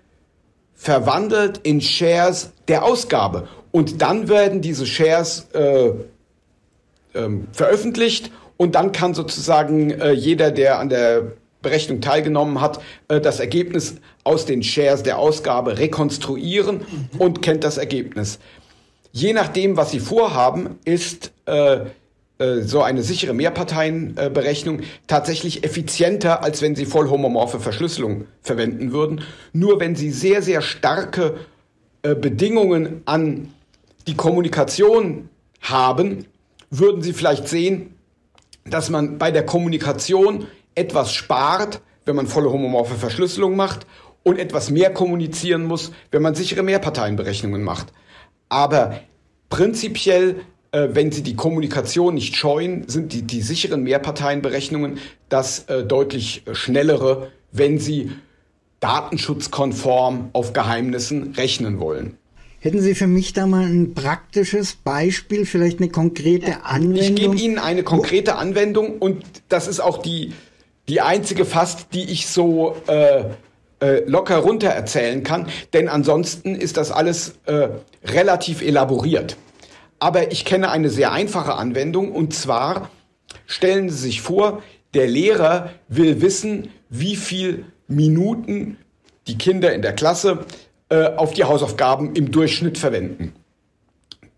verwandelt 0.75 1.61
in 1.63 1.81
Shares 1.81 2.51
der 2.67 2.85
Ausgabe 2.85 3.47
und 3.71 4.03
dann 4.03 4.29
werden 4.29 4.61
diese 4.61 4.87
Shares 4.87 5.47
äh, 5.53 5.93
ähm, 7.15 7.47
veröffentlicht 7.53 8.33
und 8.57 8.75
dann 8.75 8.93
kann 8.93 9.15
sozusagen 9.15 9.91
äh, 9.91 10.13
jeder, 10.13 10.51
der 10.51 10.79
an 10.79 10.89
der 10.89 11.33
Berechnung 11.63 12.01
teilgenommen 12.01 12.61
hat, 12.61 12.81
äh, 13.09 13.21
das 13.21 13.41
Ergebnis 13.41 13.97
aus 14.23 14.47
den 14.47 14.63
Shares 14.63 15.03
der 15.03 15.19
Ausgabe 15.19 15.79
rekonstruieren 15.79 16.83
und 17.19 17.43
kennt 17.43 17.65
das 17.65 17.79
Ergebnis. 17.79 18.39
Je 19.13 19.33
nachdem, 19.33 19.77
was 19.77 19.91
Sie 19.91 20.01
vorhaben, 20.01 20.79
ist 20.85 21.33
äh, 21.47 21.87
äh, 22.39 22.63
so 22.63 22.83
eine 22.83 23.03
sichere 23.03 23.33
Mehrparteienberechnung 23.33 24.81
tatsächlich 25.07 25.63
effizienter, 25.63 26.43
als 26.43 26.63
wenn 26.63 26.75
Sie 26.75 26.85
vollhomomorphe 26.85 27.61
Verschlüsselung 27.61 28.27
verwenden 28.43 28.93
würden. 28.93 29.23
Nur 29.53 29.79
wenn 29.79 29.95
Sie 29.95 30.11
sehr, 30.11 30.43
sehr 30.43 30.61
starke 30.61 31.37
äh, 32.03 32.15
Bedingungen 32.15 33.03
an 33.05 33.53
die 34.09 34.15
Kommunikation 34.15 35.29
haben, 35.61 36.27
würden 36.71 37.03
Sie 37.03 37.13
vielleicht 37.13 37.47
sehen, 37.47 37.94
dass 38.65 38.91
man 38.91 39.19
bei 39.19 39.31
der 39.31 39.45
Kommunikation 39.45 40.47
etwas 40.75 41.13
spart, 41.13 41.81
wenn 42.05 42.17
man 42.17 42.27
volle 42.27 42.51
homomorphe 42.51 42.95
Verschlüsselung 42.95 43.57
macht 43.57 43.87
und 44.23 44.39
etwas 44.39 44.71
mehr 44.71 44.93
kommunizieren 44.93 45.65
muss, 45.65 45.93
wenn 46.11 46.23
man 46.23 46.35
sichere 46.35 46.63
Mehrparteienberechnungen 46.63 47.63
macht. 47.63 47.93
Aber 48.49 49.01
prinzipiell, 49.51 50.41
äh, 50.73 50.89
wenn 50.93 51.13
Sie 51.13 51.23
die 51.23 51.37
Kommunikation 51.37 52.15
nicht 52.15 52.37
scheuen, 52.37 52.89
sind 52.89 53.13
die, 53.13 53.23
die 53.23 53.43
sicheren 53.43 53.83
Mehrparteienberechnungen 53.83 54.99
das 55.29 55.65
äh, 55.69 55.85
deutlich 55.85 56.45
schnellere, 56.53 57.31
wenn 57.53 57.79
Sie 57.79 58.13
datenschutzkonform 58.81 60.31
auf 60.33 60.53
Geheimnissen 60.53 61.33
rechnen 61.33 61.81
wollen. 61.81 62.19
Hätten 62.65 62.81
Sie 62.81 62.95
für 62.95 63.07
mich 63.07 63.35
da 63.35 63.47
mal 63.47 63.67
ein 63.67 63.93
praktisches 63.93 64.75
Beispiel, 64.75 65.45
vielleicht 65.45 65.81
eine 65.81 65.91
konkrete 65.91 66.65
Anwendung? 66.65 66.97
Ich 66.97 67.15
gebe 67.15 67.37
Ihnen 67.37 67.59
eine 67.59 67.83
konkrete 67.83 68.37
Anwendung 68.37 69.01
und 69.01 69.23
das 69.51 69.69
ist 69.69 69.81
auch 69.81 69.99
die, 70.01 70.33
die 70.89 71.03
einzige 71.03 71.45
fast, 71.45 71.93
die 71.93 72.11
ich 72.11 72.27
so 72.27 72.75
äh, 72.87 73.25
äh, 73.81 74.03
locker 74.07 74.39
runter 74.39 74.69
erzählen 74.69 75.23
kann, 75.23 75.49
denn 75.75 75.91
ansonsten 75.91 76.55
ist 76.55 76.79
das 76.79 76.91
alles 76.91 77.35
äh, 77.45 77.69
relativ 78.03 78.63
elaboriert. 78.63 79.37
Aber 79.99 80.33
ich 80.33 80.47
kenne 80.47 80.71
eine 80.71 80.89
sehr 80.89 81.13
einfache 81.13 81.57
Anwendung 81.57 82.13
und 82.13 82.33
zwar 82.33 82.89
stellen 83.45 83.91
Sie 83.91 83.99
sich 83.99 84.23
vor, 84.23 84.63
der 84.95 85.07
Lehrer 85.07 85.69
will 85.89 86.23
wissen, 86.23 86.71
wie 86.89 87.17
viel 87.17 87.67
Minuten 87.89 88.79
die 89.27 89.37
Kinder 89.37 89.75
in 89.75 89.83
der 89.83 89.93
Klasse 89.93 90.47
äh, 90.89 91.17
auf 91.17 91.33
die 91.33 91.45
Hausaufgaben 91.45 92.15
im 92.15 92.31
Durchschnitt 92.31 92.79
verwenden. 92.79 93.35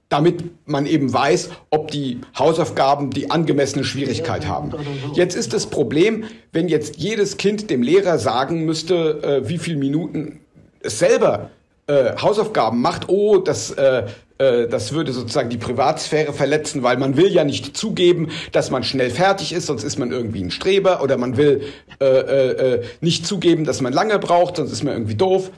Damit 0.09 0.45
man 0.69 0.87
eben 0.87 1.13
weiß, 1.13 1.51
ob 1.71 1.91
die 1.91 2.21
Hausaufgaben 2.39 3.11
die 3.11 3.31
angemessene 3.31 3.85
Schwierigkeit 3.85 4.47
haben. 4.47 4.73
Jetzt 5.15 5.35
ist 5.35 5.53
das 5.53 5.67
Problem, 5.67 6.25
wenn 6.53 6.69
jetzt 6.69 6.97
jedes 6.97 7.37
Kind 7.37 7.71
dem 7.71 7.83
Lehrer 7.83 8.19
sagen 8.19 8.65
müsste, 8.65 9.43
äh, 9.45 9.49
wie 9.49 9.59
viele 9.59 9.79
Minuten 9.79 10.41
es 10.81 11.01
selber 11.01 11.51
äh, 11.89 12.17
Hausaufgaben 12.17 12.81
macht, 12.81 13.09
oh, 13.09 13.39
das, 13.39 13.73
äh, 13.73 14.07
das 14.39 14.93
würde 14.93 15.13
sozusagen 15.13 15.49
die 15.49 15.57
Privatsphäre 15.57 16.33
verletzen, 16.33 16.83
weil 16.83 16.99
man 16.99 17.17
will 17.17 17.33
ja 17.33 17.45
nicht 17.45 17.77
zugeben, 17.77 18.29
dass 18.53 18.71
man 18.71 18.85
schnell 18.85 19.11
fertig 19.11 19.53
ist, 19.53 19.67
sonst 19.67 19.85
ist 19.85 19.99
man 19.99 20.13
irgendwie 20.13 20.43
ein 20.43 20.51
Streber, 20.51 21.03
oder 21.03 21.17
man 21.17 21.37
will 21.37 21.63
äh, 22.01 22.05
äh, 22.05 22.75
äh 22.75 22.85
nicht 23.01 23.27
zugeben, 23.27 23.65
dass 23.65 23.81
man 23.81 23.93
lange 23.93 24.19
braucht, 24.19 24.57
sonst 24.57 24.73
ist 24.73 24.85
man 24.85 24.93
irgendwie 24.93 25.15
doof. 25.15 25.51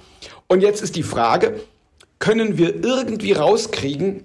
Und 0.47 0.63
jetzt 0.63 0.83
ist 0.83 0.97
die 0.97 1.03
Frage, 1.03 1.61
können 2.19 2.59
wir 2.59 2.85
irgendwie 2.85 3.33
rauskriegen, 3.33 4.25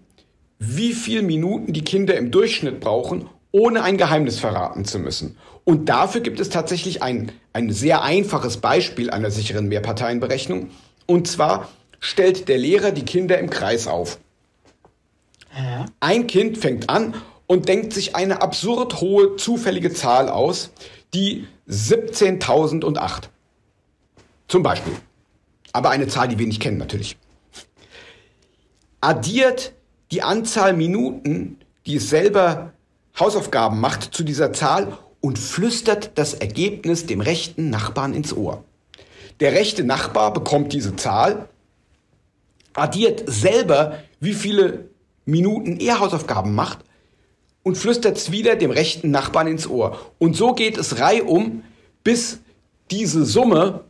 wie 0.60 0.94
viele 0.94 1.24
Minuten 1.24 1.74
die 1.74 1.84
Kinder 1.84 2.16
im 2.16 2.32
Durchschnitt 2.32 2.80
brauchen, 2.80 3.30
ohne 3.52 3.84
ein 3.84 3.98
Geheimnis 3.98 4.40
verraten 4.40 4.86
zu 4.86 5.00
müssen? 5.00 5.38
Und 5.66 5.90
dafür 5.90 6.22
gibt 6.22 6.40
es 6.40 6.50
tatsächlich 6.50 7.02
ein, 7.02 7.32
ein 7.54 7.72
sehr 7.72 8.04
einfaches 8.04 8.58
Beispiel 8.58 9.10
einer 9.10 9.32
sicheren 9.32 9.68
Mehrparteienberechnung. 9.68 10.70
Und 11.06 11.28
zwar 11.28 11.70
stellt 12.00 12.50
der 12.50 12.58
Lehrer 12.58 12.92
die 12.92 13.06
Kinder 13.06 13.38
im 13.40 13.50
Kreis 13.50 13.88
auf. 13.88 14.20
Ein 16.00 16.28
Kind 16.28 16.58
fängt 16.58 16.90
an 16.90 17.14
und 17.48 17.68
denkt 17.68 17.94
sich 17.94 18.16
eine 18.16 18.42
absurd 18.42 19.02
hohe 19.02 19.36
zufällige 19.36 19.94
Zahl 19.94 20.30
aus, 20.30 20.72
die 21.14 21.48
17.008. 21.68 23.30
Zum 24.48 24.64
Beispiel 24.64 24.94
aber 25.74 25.90
eine 25.90 26.08
Zahl, 26.08 26.28
die 26.28 26.40
wir 26.40 26.48
nicht 26.48 26.62
kennen 26.62 26.78
natürlich. 26.78 27.18
Addiert 29.02 29.74
die 30.12 30.22
Anzahl 30.22 30.74
Minuten, 30.74 31.58
die 31.86 31.98
es 31.98 32.10
selber 32.10 32.72
Hausaufgaben 33.20 33.80
macht, 33.80 34.04
zu 34.16 34.24
dieser 34.24 34.54
Zahl 34.54 34.98
und 35.20 35.38
flüstert 35.40 36.12
das 36.18 36.36
Ergebnis 36.36 37.06
dem 37.06 37.20
rechten 37.20 37.70
Nachbarn 37.70 38.14
ins 38.14 38.34
Ohr. 38.34 38.64
Der 39.40 39.54
rechte 39.54 39.84
Nachbar 39.84 40.32
bekommt 40.32 40.72
diese 40.72 40.96
Zahl, 40.96 41.50
addiert 42.74 43.24
selber, 43.28 44.00
wie 44.20 44.34
viele 44.34 44.90
Minuten 45.26 45.78
er 45.80 46.00
Hausaufgaben 46.00 46.54
macht 46.54 46.80
und 47.64 47.78
flüstert 47.78 48.18
es 48.18 48.32
wieder 48.32 48.56
dem 48.56 48.72
rechten 48.72 49.12
Nachbarn 49.12 49.48
ins 49.48 49.68
Ohr. 49.68 50.00
Und 50.20 50.36
so 50.36 50.54
geht 50.54 50.78
es 50.78 51.00
reihum, 51.00 51.64
bis 52.04 52.40
diese 52.92 53.26
Summe 53.26 53.86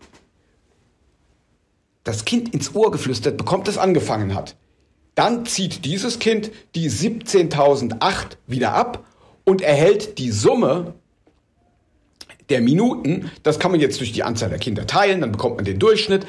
das 2.04 2.26
Kind 2.26 2.54
ins 2.54 2.76
Ohr 2.76 2.92
geflüstert 2.92 3.38
bekommt, 3.38 3.68
das 3.68 3.78
angefangen 3.78 4.36
hat. 4.36 4.56
Dann 5.16 5.46
zieht 5.46 5.86
dieses 5.86 6.20
Kind 6.20 6.52
die 6.76 6.90
17.008 6.90 8.38
wieder 8.48 8.74
ab 8.74 9.06
und 9.46 9.62
erhält 9.62 10.18
die 10.18 10.32
Summe 10.32 10.96
der 12.50 12.62
Minuten. 12.62 13.32
Das 13.44 13.60
kann 13.60 13.72
man 13.72 13.80
jetzt 13.80 14.00
durch 14.00 14.12
die 14.12 14.24
Anzahl 14.24 14.50
der 14.50 14.60
Kinder 14.60 14.86
teilen, 14.86 15.22
dann 15.22 15.32
bekommt 15.32 15.56
man 15.56 15.66
den 15.66 15.80
Durchschnitt. 15.80 16.26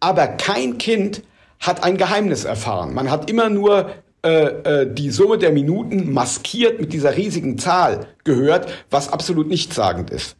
Aber 0.00 0.26
kein 0.26 0.78
Kind 0.78 1.22
hat 1.60 1.84
ein 1.84 1.96
Geheimnis 1.96 2.44
erfahren. 2.44 2.94
Man 2.94 3.10
hat 3.10 3.30
immer 3.30 3.48
nur 3.48 3.90
äh, 4.24 4.82
äh, 4.82 4.92
die 4.92 5.10
Summe 5.10 5.38
der 5.38 5.52
Minuten 5.52 6.12
maskiert 6.12 6.80
mit 6.80 6.92
dieser 6.92 7.16
riesigen 7.16 7.58
Zahl 7.58 8.06
gehört, 8.24 8.72
was 8.90 9.12
absolut 9.12 9.48
nichtssagend 9.48 10.10
ist. 10.10 10.36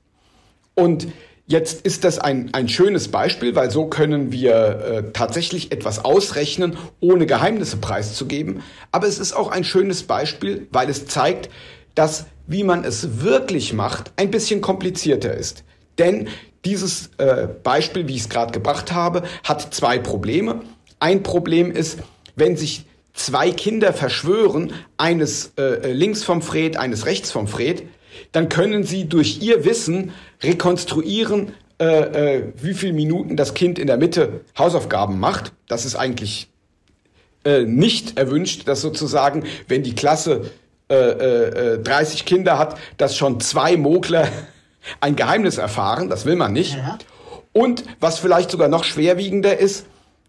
Und 0.75 1.09
Jetzt 1.47 1.85
ist 1.85 2.05
das 2.05 2.19
ein, 2.19 2.55
ein 2.55 2.71
schönes 2.71 3.09
Beispiel, 3.09 3.55
weil 3.55 3.71
so 3.71 3.87
können 3.87 4.33
wir 4.33 4.55
äh, 4.55 5.13
tatsächlich 5.13 5.73
etwas 5.73 6.03
ausrechnen, 6.03 6.79
ohne 7.01 7.27
Geheimnisse 7.27 7.77
preiszugeben. 7.77 8.63
Aber 8.93 9.07
es 9.07 9.19
ist 9.19 9.35
auch 9.35 9.49
ein 9.49 9.63
schönes 9.63 10.05
Beispiel, 10.05 10.67
weil 10.71 10.89
es 10.89 11.05
zeigt, 11.05 11.51
dass, 11.95 12.25
wie 12.47 12.65
man 12.65 12.83
es 12.83 13.23
wirklich 13.23 13.75
macht, 13.75 14.13
ein 14.17 14.31
bisschen 14.31 14.63
komplizierter 14.63 15.35
ist. 15.35 15.65
Denn 15.99 16.29
dieses 16.65 17.11
äh, 17.19 17.47
Beispiel, 17.63 18.09
wie 18.09 18.15
ich 18.15 18.23
es 18.23 18.29
gerade 18.31 18.53
gebracht 18.53 18.93
habe, 18.93 19.23
hat 19.43 19.75
zwei 19.75 19.99
Probleme. 19.99 20.61
Ein 20.99 21.23
Problem 21.23 21.71
ist, 21.71 21.99
wenn 22.37 22.57
sich 22.57 22.87
zwei 23.15 23.53
Kinder 23.53 23.93
verschwören, 23.93 24.73
eines 24.99 25.53
äh, 25.57 25.93
links 25.93 26.23
vom 26.23 26.43
Fred, 26.43 26.77
eines 26.77 27.07
rechts 27.07 27.31
vom 27.31 27.49
Fred, 27.49 27.85
dann 28.33 28.49
können 28.49 28.85
Sie 28.85 29.09
durch 29.09 29.41
Ihr 29.41 29.65
Wissen 29.65 30.13
rekonstruieren, 30.43 31.55
äh, 31.81 32.37
äh, 32.37 32.53
wie 32.61 32.75
viele 32.75 32.93
Minuten 32.93 33.37
das 33.37 33.55
Kind 33.55 33.79
in 33.79 33.87
der 33.87 33.97
Mitte 33.97 34.43
Hausaufgaben 34.59 35.19
macht. 35.19 35.53
Das 35.69 35.85
ist 35.85 35.97
eigentlich 35.97 36.49
äh, 37.45 37.63
nicht 37.63 38.19
erwünscht, 38.19 38.69
dass 38.69 38.81
sozusagen, 38.81 39.45
wenn 39.69 39.83
die 39.83 39.95
Klasse 39.95 40.51
äh, 40.89 41.79
30 41.79 42.21
äh, 42.21 42.25
Kinder 42.25 42.59
hat, 42.59 42.79
dass 42.97 43.17
schon 43.17 43.41
zwei 43.41 43.77
Mogler 43.77 44.29
ein 45.01 45.17
Geheimnis 45.17 45.59
erfahren. 45.59 46.09
Das 46.09 46.27
will 46.27 46.37
man 46.37 46.53
nicht. 46.53 46.77
Ja. 46.77 46.99
Und 47.53 47.85
was 48.01 48.19
vielleicht 48.19 48.51
sogar 48.51 48.69
noch 48.69 48.85
schwerwiegender 48.85 49.59
ist, 49.59 49.87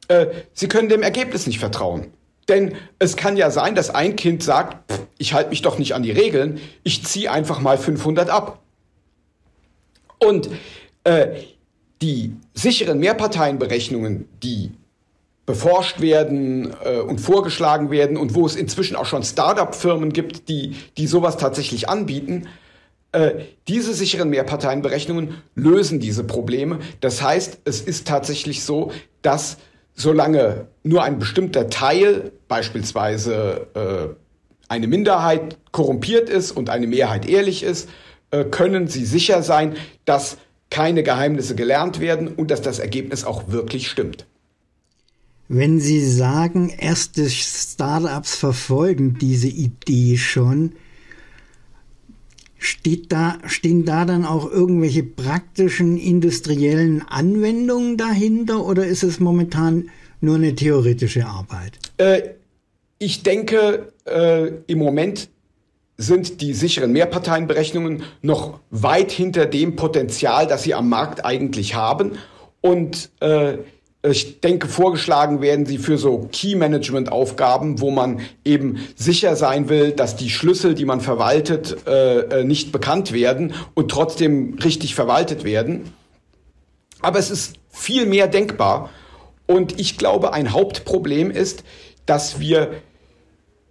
äh, 0.07 0.27
sie 0.53 0.67
können 0.67 0.89
dem 0.89 1.01
Ergebnis 1.01 1.47
nicht 1.47 1.59
vertrauen. 1.59 2.13
Denn 2.47 2.75
es 2.99 3.15
kann 3.15 3.37
ja 3.37 3.49
sein, 3.49 3.75
dass 3.75 3.89
ein 3.89 4.15
Kind 4.15 4.43
sagt, 4.43 4.77
ich 5.17 5.33
halte 5.33 5.49
mich 5.49 5.61
doch 5.61 5.79
nicht 5.79 5.93
an 5.95 6.03
die 6.03 6.11
Regeln, 6.11 6.59
ich 6.83 7.03
ziehe 7.03 7.31
einfach 7.31 7.59
mal 7.59 7.77
500 7.77 8.29
ab. 8.29 8.59
Und 10.19 10.49
äh, 11.03 11.27
die 12.01 12.35
sicheren 12.53 12.99
Mehrparteienberechnungen, 12.99 14.27
die 14.43 14.71
beforscht 15.45 16.01
werden 16.01 16.73
äh, 16.83 16.99
und 16.99 17.19
vorgeschlagen 17.19 17.91
werden 17.91 18.17
und 18.17 18.35
wo 18.35 18.45
es 18.45 18.55
inzwischen 18.55 18.95
auch 18.95 19.05
schon 19.05 19.23
Start-up-Firmen 19.23 20.11
gibt, 20.11 20.49
die, 20.49 20.75
die 20.97 21.07
sowas 21.07 21.37
tatsächlich 21.37 21.87
anbieten, 21.87 22.47
äh, 23.11 23.45
diese 23.67 23.93
sicheren 23.93 24.29
Mehrparteienberechnungen 24.29 25.35
lösen 25.55 25.99
diese 25.99 26.23
Probleme. 26.23 26.79
Das 26.99 27.21
heißt, 27.21 27.59
es 27.65 27.81
ist 27.81 28.07
tatsächlich 28.07 28.63
so, 28.63 28.91
dass 29.21 29.57
solange 29.93 30.67
nur 30.83 31.03
ein 31.03 31.19
bestimmter 31.19 31.69
Teil, 31.69 32.31
beispielsweise 32.47 33.67
äh, 33.73 34.15
eine 34.67 34.87
Minderheit, 34.87 35.57
korrumpiert 35.71 36.29
ist 36.29 36.51
und 36.51 36.69
eine 36.69 36.87
Mehrheit 36.87 37.27
ehrlich 37.27 37.63
ist, 37.63 37.89
äh, 38.31 38.45
können 38.45 38.87
Sie 38.87 39.05
sicher 39.05 39.43
sein, 39.43 39.75
dass 40.05 40.37
keine 40.69 41.03
Geheimnisse 41.03 41.55
gelernt 41.55 41.99
werden 41.99 42.27
und 42.27 42.51
dass 42.51 42.61
das 42.61 42.79
Ergebnis 42.79 43.23
auch 43.23 43.49
wirklich 43.49 43.89
stimmt. 43.89 44.25
Wenn 45.47 45.79
Sie 45.79 46.03
sagen, 46.03 46.69
erste 46.69 47.29
Startups 47.29 48.35
verfolgen 48.35 49.17
diese 49.19 49.47
Idee 49.47 50.17
schon, 50.17 50.73
Steht 52.65 53.11
da, 53.11 53.37
stehen 53.45 53.85
da 53.85 54.05
dann 54.05 54.25
auch 54.25 54.49
irgendwelche 54.49 55.03
praktischen 55.03 55.97
industriellen 55.97 57.03
Anwendungen 57.03 57.95
dahinter 57.95 58.65
oder 58.65 58.87
ist 58.87 59.03
es 59.03 59.19
momentan 59.19 59.91
nur 60.19 60.37
eine 60.37 60.55
theoretische 60.55 61.27
Arbeit? 61.27 61.77
Äh, 61.97 62.21
ich 62.97 63.23
denke, 63.23 63.91
äh, 64.05 64.47
im 64.67 64.79
Moment 64.79 65.29
sind 65.97 66.41
die 66.41 66.53
sicheren 66.53 66.91
Mehrparteienberechnungen 66.91 68.03
noch 68.21 68.59
weit 68.69 69.11
hinter 69.11 69.45
dem 69.45 69.75
Potenzial, 69.75 70.47
das 70.47 70.63
sie 70.63 70.73
am 70.73 70.89
Markt 70.89 71.23
eigentlich 71.23 71.75
haben. 71.75 72.13
Und 72.61 73.11
äh, 73.21 73.57
ich 74.03 74.41
denke, 74.41 74.67
vorgeschlagen 74.67 75.41
werden 75.41 75.65
sie 75.65 75.77
für 75.77 75.97
so 75.97 76.27
Key-Management-Aufgaben, 76.31 77.81
wo 77.81 77.91
man 77.91 78.21
eben 78.43 78.79
sicher 78.95 79.35
sein 79.35 79.69
will, 79.69 79.91
dass 79.91 80.15
die 80.15 80.29
Schlüssel, 80.29 80.75
die 80.75 80.85
man 80.85 81.01
verwaltet, 81.01 81.87
äh, 81.87 82.41
äh, 82.41 82.43
nicht 82.43 82.71
bekannt 82.71 83.13
werden 83.13 83.53
und 83.73 83.89
trotzdem 83.89 84.57
richtig 84.63 84.95
verwaltet 84.95 85.43
werden. 85.43 85.93
Aber 87.01 87.19
es 87.19 87.31
ist 87.31 87.55
viel 87.69 88.05
mehr 88.05 88.27
denkbar. 88.27 88.89
Und 89.47 89.79
ich 89.79 89.97
glaube, 89.97 90.33
ein 90.33 90.53
Hauptproblem 90.53 91.29
ist, 91.29 91.63
dass 92.05 92.39
wir 92.39 92.81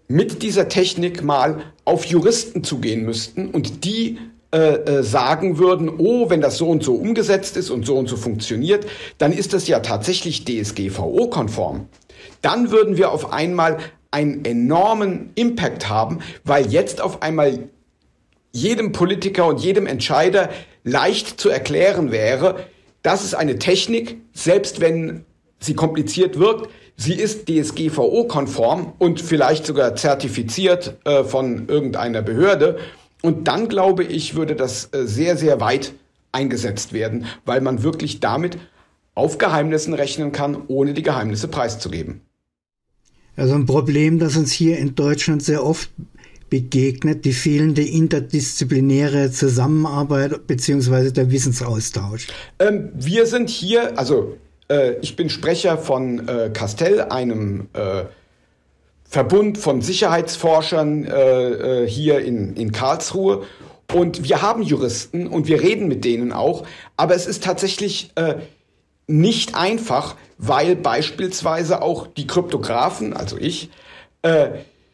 mit 0.09 0.43
dieser 0.43 0.69
Technik 0.69 1.23
mal 1.23 1.63
auf 1.85 2.05
Juristen 2.05 2.63
zugehen 2.63 3.05
müssten 3.05 3.49
und 3.49 3.85
die 3.85 4.19
äh, 4.55 4.59
äh, 4.59 5.03
sagen 5.03 5.59
würden, 5.59 5.91
oh, 5.99 6.31
wenn 6.31 6.41
das 6.41 6.59
so 6.59 6.69
und 6.69 6.85
so 6.85 6.95
umgesetzt 6.95 7.57
ist 7.57 7.71
und 7.71 7.85
so 7.85 7.97
und 7.97 8.09
so 8.09 8.17
funktioniert, 8.17 8.87
dann 9.19 9.33
ist 9.33 9.53
das 9.53 9.67
ja 9.67 9.81
tatsächlich 9.81 10.45
DSGVO-konform. 10.45 11.89
Dann 12.41 12.71
würden 12.71 12.97
wir 12.97 13.11
auf 13.11 13.33
einmal 13.33 13.79
einen 14.13 14.45
enormen 14.45 15.31
Impact 15.35 15.89
haben, 15.89 16.21
weil 16.45 16.71
jetzt 16.71 17.01
auf 17.01 17.21
einmal 17.21 17.69
jedem 18.53 18.93
Politiker 18.93 19.47
und 19.49 19.61
jedem 19.61 19.89
Entscheider 19.89 20.51
leicht 20.85 21.41
zu 21.41 21.49
erklären 21.49 22.13
wäre, 22.13 22.67
das 23.03 23.25
ist 23.25 23.35
eine 23.35 23.59
Technik, 23.59 24.19
selbst 24.33 24.81
wenn 24.81 25.25
sie 25.59 25.75
kompliziert 25.75 26.39
wirkt, 26.39 26.71
sie 26.97 27.15
ist 27.15 27.49
DSGVO-konform 27.49 28.93
und 28.99 29.21
vielleicht 29.21 29.67
sogar 29.67 29.97
zertifiziert 29.97 30.99
äh, 31.05 31.25
von 31.25 31.69
irgendeiner 31.69 32.23
Behörde. 32.23 32.79
Und 33.23 33.49
dann, 33.49 33.69
glaube 33.69 34.05
ich, 34.05 34.35
würde 34.35 34.55
das 34.55 34.91
äh, 34.93 35.07
sehr, 35.07 35.37
sehr 35.37 35.61
weit 35.61 35.93
eingesetzt 36.33 36.93
werden, 36.93 37.27
weil 37.45 37.61
man 37.61 37.83
wirklich 37.83 38.21
damit 38.21 38.59
auf 39.15 39.39
Geheimnissen 39.39 39.95
rechnen 39.95 40.33
kann, 40.33 40.63
ohne 40.69 40.93
die 40.93 41.03
Geheimnisse 41.03 41.49
preiszugeben. 41.49 42.21
Also 43.37 43.55
ein 43.55 43.67
Problem, 43.67 44.19
das 44.19 44.37
uns 44.37 44.53
hier 44.53 44.79
in 44.79 44.95
Deutschland 44.95 45.43
sehr 45.43 45.65
oft 45.65 45.91
begegnet, 46.51 47.25
die 47.25 47.33
fehlende 47.33 47.83
interdisziplinäre 47.83 49.31
Zusammenarbeit 49.31 50.47
beziehungsweise 50.47 51.13
der 51.13 51.31
Wissensaustausch. 51.31 52.29
Ähm, 52.59 52.91
wir 52.95 53.27
sind 53.27 53.49
hier, 53.49 53.99
also 53.99 54.37
äh, 54.69 54.95
ich 55.01 55.17
bin 55.17 55.31
Sprecher 55.31 55.79
von 55.79 56.29
äh, 56.29 56.51
Castell, 56.53 57.03
einem 57.03 57.69
äh, 57.73 58.05
Verbund 59.05 59.59
von 59.59 59.81
Sicherheitsforschern 59.81 61.05
äh, 61.05 61.83
äh, 61.83 61.89
hier 61.89 62.21
in, 62.21 62.57
in 62.57 62.73
Karlsruhe. 62.73 63.45
Und 63.93 64.29
wir 64.29 64.43
haben 64.43 64.63
Juristen 64.63 65.27
und 65.27 65.47
wir 65.47 65.63
reden 65.63 65.87
mit 65.89 66.05
denen 66.05 66.33
auch. 66.33 66.65
Aber 66.97 67.15
es 67.15 67.27
ist 67.27 67.45
tatsächlich 67.45 68.11
äh, 68.17 68.37
nicht 69.07 69.55
einfach, 69.55 70.17
weil 70.39 70.75
beispielsweise 70.75 71.83
auch 71.83 72.07
die 72.07 72.27
Kryptografen, 72.27 73.13
also 73.13 73.37
ich, 73.39 73.71
äh, 74.23 74.49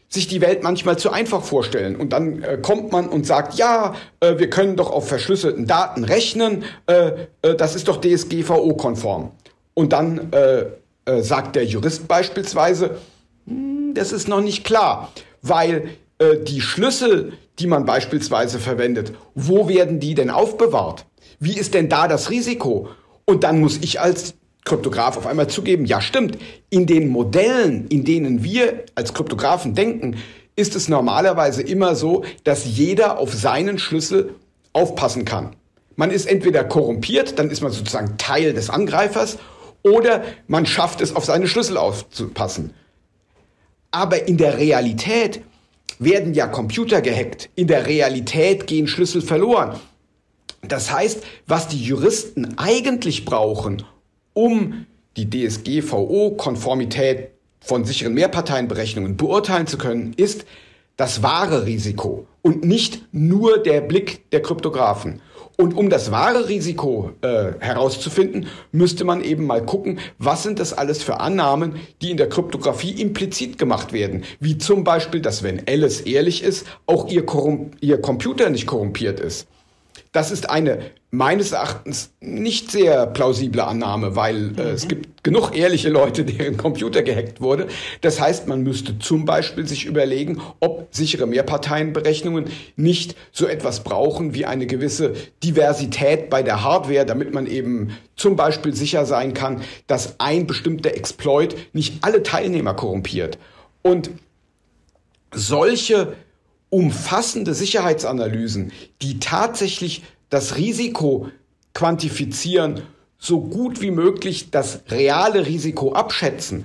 sich 0.09 0.27
die 0.27 0.41
Welt 0.41 0.65
manchmal 0.65 0.99
zu 0.99 1.11
einfach 1.13 1.43
vorstellen. 1.43 1.95
Und 1.95 2.13
dann 2.13 2.43
äh, 2.43 2.59
kommt 2.61 2.91
man 2.91 3.09
und 3.09 3.27
sagt, 3.27 3.55
ja, 3.55 3.95
äh, 4.19 4.39
wir 4.39 4.51
können 4.51 4.77
doch 4.77 4.91
auf 4.91 5.09
verschlüsselten 5.09 5.67
Daten 5.67 6.03
rechnen, 6.03 6.65
äh, 6.87 7.13
äh, 7.43 7.55
das 7.55 7.77
ist 7.77 7.87
doch 7.87 8.01
DSGVO-konform. 8.01 9.31
Und 9.75 9.93
dann 9.93 10.33
äh, 10.33 10.67
äh, 11.05 11.23
sagt 11.23 11.57
der 11.57 11.65
Jurist 11.65 12.09
beispielsweise, 12.09 12.99
hm, 13.47 13.95
das 13.95 14.13
ist 14.13 14.29
noch 14.29 14.41
nicht 14.41 14.65
klar, 14.65 15.13
weil 15.43 15.91
äh, 16.19 16.37
die 16.39 16.61
Schlüssel, 16.61 17.33
die 17.59 17.67
man 17.67 17.85
beispielsweise 17.85 18.59
verwendet, 18.59 19.13
wo 19.35 19.69
werden 19.69 20.01
die 20.01 20.15
denn 20.15 20.31
aufbewahrt? 20.31 21.07
Wie 21.39 21.57
ist 21.57 21.75
denn 21.75 21.89
da 21.89 22.09
das 22.09 22.31
Risiko? 22.31 22.89
Und 23.25 23.45
dann 23.45 23.61
muss 23.61 23.79
ich 23.79 24.01
als 24.01 24.35
Kryptograf 24.65 25.17
auf 25.17 25.27
einmal 25.27 25.49
zugeben, 25.49 25.85
ja 25.87 26.01
stimmt, 26.01 26.39
in 26.69 26.87
den 26.87 27.09
Modellen, 27.09 27.87
in 27.89 28.05
denen 28.05 28.45
wir 28.45 28.85
als 28.95 29.15
Kryptografen 29.15 29.75
denken, 29.75 30.17
ist 30.57 30.77
es 30.77 30.89
normalerweise 30.89 31.63
immer 31.63 31.95
so, 31.95 32.25
dass 32.45 32.67
jeder 32.67 33.19
auf 33.19 33.33
seinen 33.33 33.79
Schlüssel 33.79 34.35
aufpassen 34.73 35.25
kann. 35.25 35.57
Man 35.97 36.11
ist 36.11 36.27
entweder 36.27 36.65
korrumpiert, 36.65 37.39
dann 37.39 37.51
ist 37.51 37.63
man 37.63 37.73
sozusagen 37.73 38.19
Teil 38.19 38.53
des 38.53 38.69
Angreifers, 38.69 39.39
oder 39.83 40.25
man 40.49 40.67
schafft 40.67 41.01
es, 41.01 41.15
auf 41.15 41.25
seine 41.25 41.49
Schlüssel 41.49 41.77
aufzupassen. 41.77 42.75
Aber 43.91 44.29
in 44.29 44.37
der 44.37 44.59
Realität 44.59 45.43
werden 45.99 46.35
ja 46.35 46.47
Computer 46.47 47.03
gehackt. 47.03 47.51
In 47.55 47.67
der 47.67 47.87
Realität 47.87 48.67
gehen 48.67 48.89
Schlüssel 48.89 49.21
verloren. 49.21 49.79
Das 50.63 50.93
heißt, 50.93 51.23
was 51.47 51.69
die 51.69 51.83
Juristen 51.83 52.59
eigentlich 52.59 53.25
brauchen, 53.25 53.83
um 54.35 54.87
die 55.17 55.29
DSGVO-Konformität 55.29 57.31
von 57.61 57.85
sicheren 57.85 58.15
Mehrparteienberechnungen 58.15 59.17
beurteilen 59.17 59.67
zu 59.67 59.79
können, 59.79 60.13
ist 60.17 60.45
das 61.01 61.23
wahre 61.23 61.65
Risiko 61.65 62.27
und 62.43 62.63
nicht 62.63 63.07
nur 63.11 63.57
der 63.57 63.81
Blick 63.81 64.31
der 64.33 64.43
Kryptografen. 64.43 65.23
Und 65.57 65.75
um 65.75 65.89
das 65.89 66.11
wahre 66.11 66.51
Risiko 66.51 67.13
äh, 67.23 67.53
herauszufinden, 67.59 68.49
müsste 68.71 69.05
man 69.05 69.25
eben 69.25 69.47
mal 69.47 69.65
gucken, 69.65 69.99
was 70.19 70.43
sind 70.43 70.59
das 70.59 70.75
alles 70.75 71.03
für 71.03 71.21
Annahmen, 71.21 71.77
die 72.03 72.11
in 72.11 72.19
der 72.19 72.29
Kryptographie 72.29 73.01
implizit 73.01 73.57
gemacht 73.57 73.95
werden. 73.95 74.25
Wie 74.41 74.59
zum 74.59 74.85
Beispiel, 74.85 75.23
dass 75.23 75.43
wenn 75.43 75.67
Alice 75.67 76.03
ehrlich 76.03 76.43
ist, 76.43 76.67
auch 76.85 77.09
ihr, 77.09 77.25
ihr 77.81 78.01
Computer 78.03 78.51
nicht 78.51 78.67
korrumpiert 78.67 79.21
ist. 79.21 79.49
Das 80.13 80.33
ist 80.33 80.51
eine 80.51 80.81
meines 81.13 81.53
Erachtens 81.53 82.13
nicht 82.21 82.71
sehr 82.71 83.07
plausible 83.07 83.65
Annahme, 83.65 84.17
weil 84.17 84.59
äh, 84.59 84.71
es 84.71 84.89
gibt 84.89 85.25
genug 85.25 85.57
ehrliche 85.57 85.89
Leute, 85.89 86.25
deren 86.25 86.57
Computer 86.59 87.03
gehackt 87.03 87.41
wurde. 87.41 87.67
Das 88.01 88.21
heißt, 88.21 88.47
man 88.47 88.63
müsste 88.63 88.99
zum 88.99 89.25
Beispiel 89.25 89.67
sich 89.67 89.87
überlegen, 89.87 90.41
ob 90.61 90.89
sichere 90.91 91.27
Mehrparteienberechnungen 91.27 92.47
nicht 92.77 93.17
so 93.33 93.47
etwas 93.47 93.85
brauchen 93.85 94.35
wie 94.35 94.47
eine 94.47 94.67
gewisse 94.67 95.15
Diversität 95.45 96.31
bei 96.31 96.43
der 96.43 96.63
Hardware, 96.63 97.07
damit 97.07 97.33
man 97.33 97.47
eben 97.47 97.97
zum 98.17 98.37
Beispiel 98.37 98.75
sicher 98.75 99.07
sein 99.07 99.35
kann, 99.35 99.63
dass 99.87 100.19
ein 100.19 100.47
bestimmter 100.47 100.95
Exploit 100.95 101.57
nicht 101.73 102.03
alle 102.03 102.23
Teilnehmer 102.23 102.75
korrumpiert. 102.75 103.39
Und 103.83 104.11
solche 105.33 106.15
umfassende 106.71 107.53
Sicherheitsanalysen, 107.53 108.73
die 109.03 109.19
tatsächlich 109.19 110.03
das 110.29 110.57
Risiko 110.57 111.29
quantifizieren, 111.75 112.83
so 113.19 113.41
gut 113.41 113.83
wie 113.83 113.91
möglich 113.91 114.51
das 114.51 114.81
reale 114.89 115.47
Risiko 115.47 115.93
abschätzen, 115.93 116.65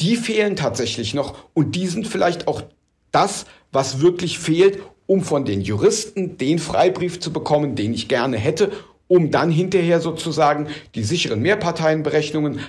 die 0.00 0.16
fehlen 0.16 0.56
tatsächlich 0.56 1.14
noch 1.14 1.36
und 1.54 1.76
die 1.76 1.86
sind 1.86 2.06
vielleicht 2.06 2.46
auch 2.46 2.62
das, 3.10 3.46
was 3.72 4.00
wirklich 4.00 4.38
fehlt, 4.38 4.80
um 5.06 5.22
von 5.22 5.44
den 5.44 5.60
Juristen 5.60 6.36
den 6.36 6.58
Freibrief 6.58 7.20
zu 7.20 7.32
bekommen, 7.32 7.74
den 7.74 7.94
ich 7.94 8.08
gerne 8.08 8.36
hätte, 8.36 8.72
um 9.06 9.30
dann 9.30 9.50
hinterher 9.50 10.00
sozusagen 10.00 10.68
die 10.94 11.04
sicheren 11.04 11.40
Mehrparteienberechnungen 11.40 12.60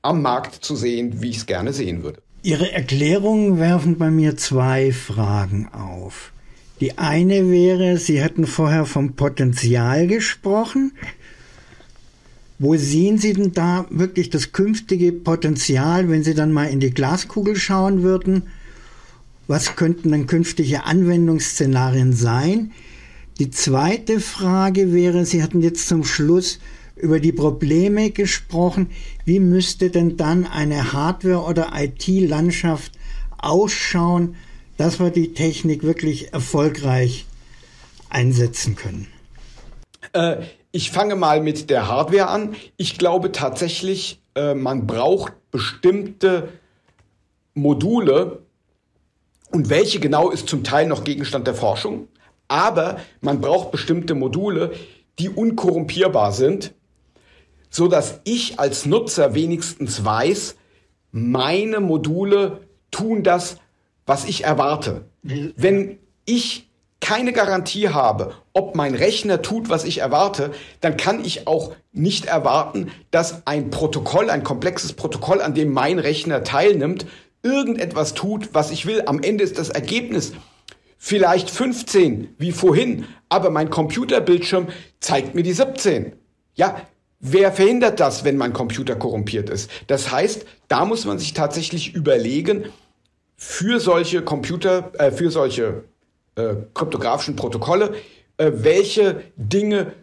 am 0.00 0.22
Markt 0.22 0.64
zu 0.64 0.74
sehen, 0.74 1.22
wie 1.22 1.30
ich 1.30 1.38
es 1.38 1.46
gerne 1.46 1.72
sehen 1.72 2.02
würde. 2.02 2.22
Ihre 2.44 2.72
Erklärungen 2.72 3.58
werfen 3.58 3.98
bei 3.98 4.10
mir 4.10 4.36
zwei 4.36 4.90
Fragen 4.90 5.68
auf. 5.68 6.32
Die 6.80 6.98
eine 6.98 7.48
wäre, 7.48 7.98
Sie 7.98 8.22
hatten 8.22 8.48
vorher 8.48 8.84
vom 8.84 9.12
Potenzial 9.12 10.08
gesprochen. 10.08 10.90
Wo 12.58 12.74
sehen 12.74 13.18
Sie 13.18 13.32
denn 13.32 13.52
da 13.52 13.86
wirklich 13.90 14.28
das 14.28 14.50
künftige 14.50 15.12
Potenzial, 15.12 16.08
wenn 16.08 16.24
Sie 16.24 16.34
dann 16.34 16.50
mal 16.50 16.64
in 16.64 16.80
die 16.80 16.90
Glaskugel 16.90 17.54
schauen 17.54 18.02
würden? 18.02 18.42
Was 19.46 19.76
könnten 19.76 20.10
dann 20.10 20.26
künftige 20.26 20.82
Anwendungsszenarien 20.82 22.12
sein? 22.12 22.72
Die 23.38 23.50
zweite 23.50 24.18
Frage 24.18 24.92
wäre, 24.92 25.26
Sie 25.26 25.44
hatten 25.44 25.62
jetzt 25.62 25.86
zum 25.86 26.04
Schluss 26.04 26.58
über 27.02 27.20
die 27.20 27.32
Probleme 27.32 28.10
gesprochen. 28.10 28.90
Wie 29.24 29.40
müsste 29.40 29.90
denn 29.90 30.16
dann 30.16 30.46
eine 30.46 30.92
Hardware- 30.92 31.44
oder 31.44 31.72
IT-Landschaft 31.74 32.92
ausschauen, 33.38 34.36
dass 34.76 35.00
wir 35.00 35.10
die 35.10 35.34
Technik 35.34 35.82
wirklich 35.82 36.32
erfolgreich 36.32 37.26
einsetzen 38.08 38.76
können? 38.76 39.08
Äh, 40.12 40.36
ich 40.70 40.90
fange 40.90 41.16
mal 41.16 41.42
mit 41.42 41.70
der 41.70 41.88
Hardware 41.88 42.28
an. 42.28 42.54
Ich 42.76 42.98
glaube 42.98 43.32
tatsächlich, 43.32 44.20
äh, 44.34 44.54
man 44.54 44.86
braucht 44.86 45.32
bestimmte 45.50 46.50
Module 47.54 48.42
und 49.50 49.68
welche 49.68 49.98
genau 49.98 50.30
ist 50.30 50.48
zum 50.48 50.62
Teil 50.62 50.86
noch 50.86 51.04
Gegenstand 51.04 51.46
der 51.46 51.54
Forschung. 51.54 52.08
Aber 52.46 52.98
man 53.20 53.40
braucht 53.40 53.72
bestimmte 53.72 54.14
Module, 54.14 54.72
die 55.18 55.28
unkorrumpierbar 55.28 56.32
sind, 56.32 56.74
so 57.72 57.88
dass 57.88 58.20
ich 58.22 58.60
als 58.60 58.86
Nutzer 58.86 59.34
wenigstens 59.34 60.04
weiß, 60.04 60.54
meine 61.10 61.80
Module 61.80 62.60
tun 62.90 63.24
das, 63.24 63.56
was 64.06 64.26
ich 64.26 64.44
erwarte. 64.44 65.06
Wenn 65.22 65.98
ich 66.24 66.68
keine 67.00 67.32
Garantie 67.32 67.88
habe, 67.88 68.34
ob 68.52 68.76
mein 68.76 68.94
Rechner 68.94 69.42
tut, 69.42 69.70
was 69.70 69.84
ich 69.84 69.98
erwarte, 69.98 70.52
dann 70.80 70.96
kann 70.96 71.24
ich 71.24 71.48
auch 71.48 71.74
nicht 71.92 72.26
erwarten, 72.26 72.92
dass 73.10 73.46
ein 73.46 73.70
Protokoll, 73.70 74.30
ein 74.30 74.44
komplexes 74.44 74.92
Protokoll, 74.92 75.40
an 75.40 75.54
dem 75.54 75.72
mein 75.72 75.98
Rechner 75.98 76.44
teilnimmt, 76.44 77.06
irgendetwas 77.42 78.14
tut, 78.14 78.50
was 78.52 78.70
ich 78.70 78.86
will. 78.86 79.02
Am 79.06 79.20
Ende 79.20 79.42
ist 79.42 79.58
das 79.58 79.70
Ergebnis 79.70 80.32
vielleicht 80.98 81.50
15, 81.50 82.34
wie 82.38 82.52
vorhin, 82.52 83.06
aber 83.28 83.50
mein 83.50 83.70
Computerbildschirm 83.70 84.68
zeigt 85.00 85.34
mir 85.34 85.42
die 85.42 85.54
17. 85.54 86.12
Ja, 86.54 86.76
wer 87.22 87.52
verhindert 87.52 88.00
das, 88.00 88.24
wenn 88.24 88.36
mein 88.36 88.52
Computer 88.52 88.96
korrumpiert 88.96 89.48
ist? 89.48 89.70
Das 89.86 90.12
heißt, 90.12 90.44
da 90.68 90.84
muss 90.84 91.06
man 91.06 91.18
sich 91.18 91.32
tatsächlich 91.32 91.94
überlegen, 91.94 92.66
für 93.36 93.80
solche 93.80 94.22
Computer, 94.22 94.92
äh, 94.98 95.10
für 95.10 95.30
solche 95.30 95.84
äh, 96.36 96.54
kryptografischen 96.74 97.34
Protokolle, 97.34 97.94
äh, 98.36 98.52
welche 98.54 99.22
Dinge 99.36 99.94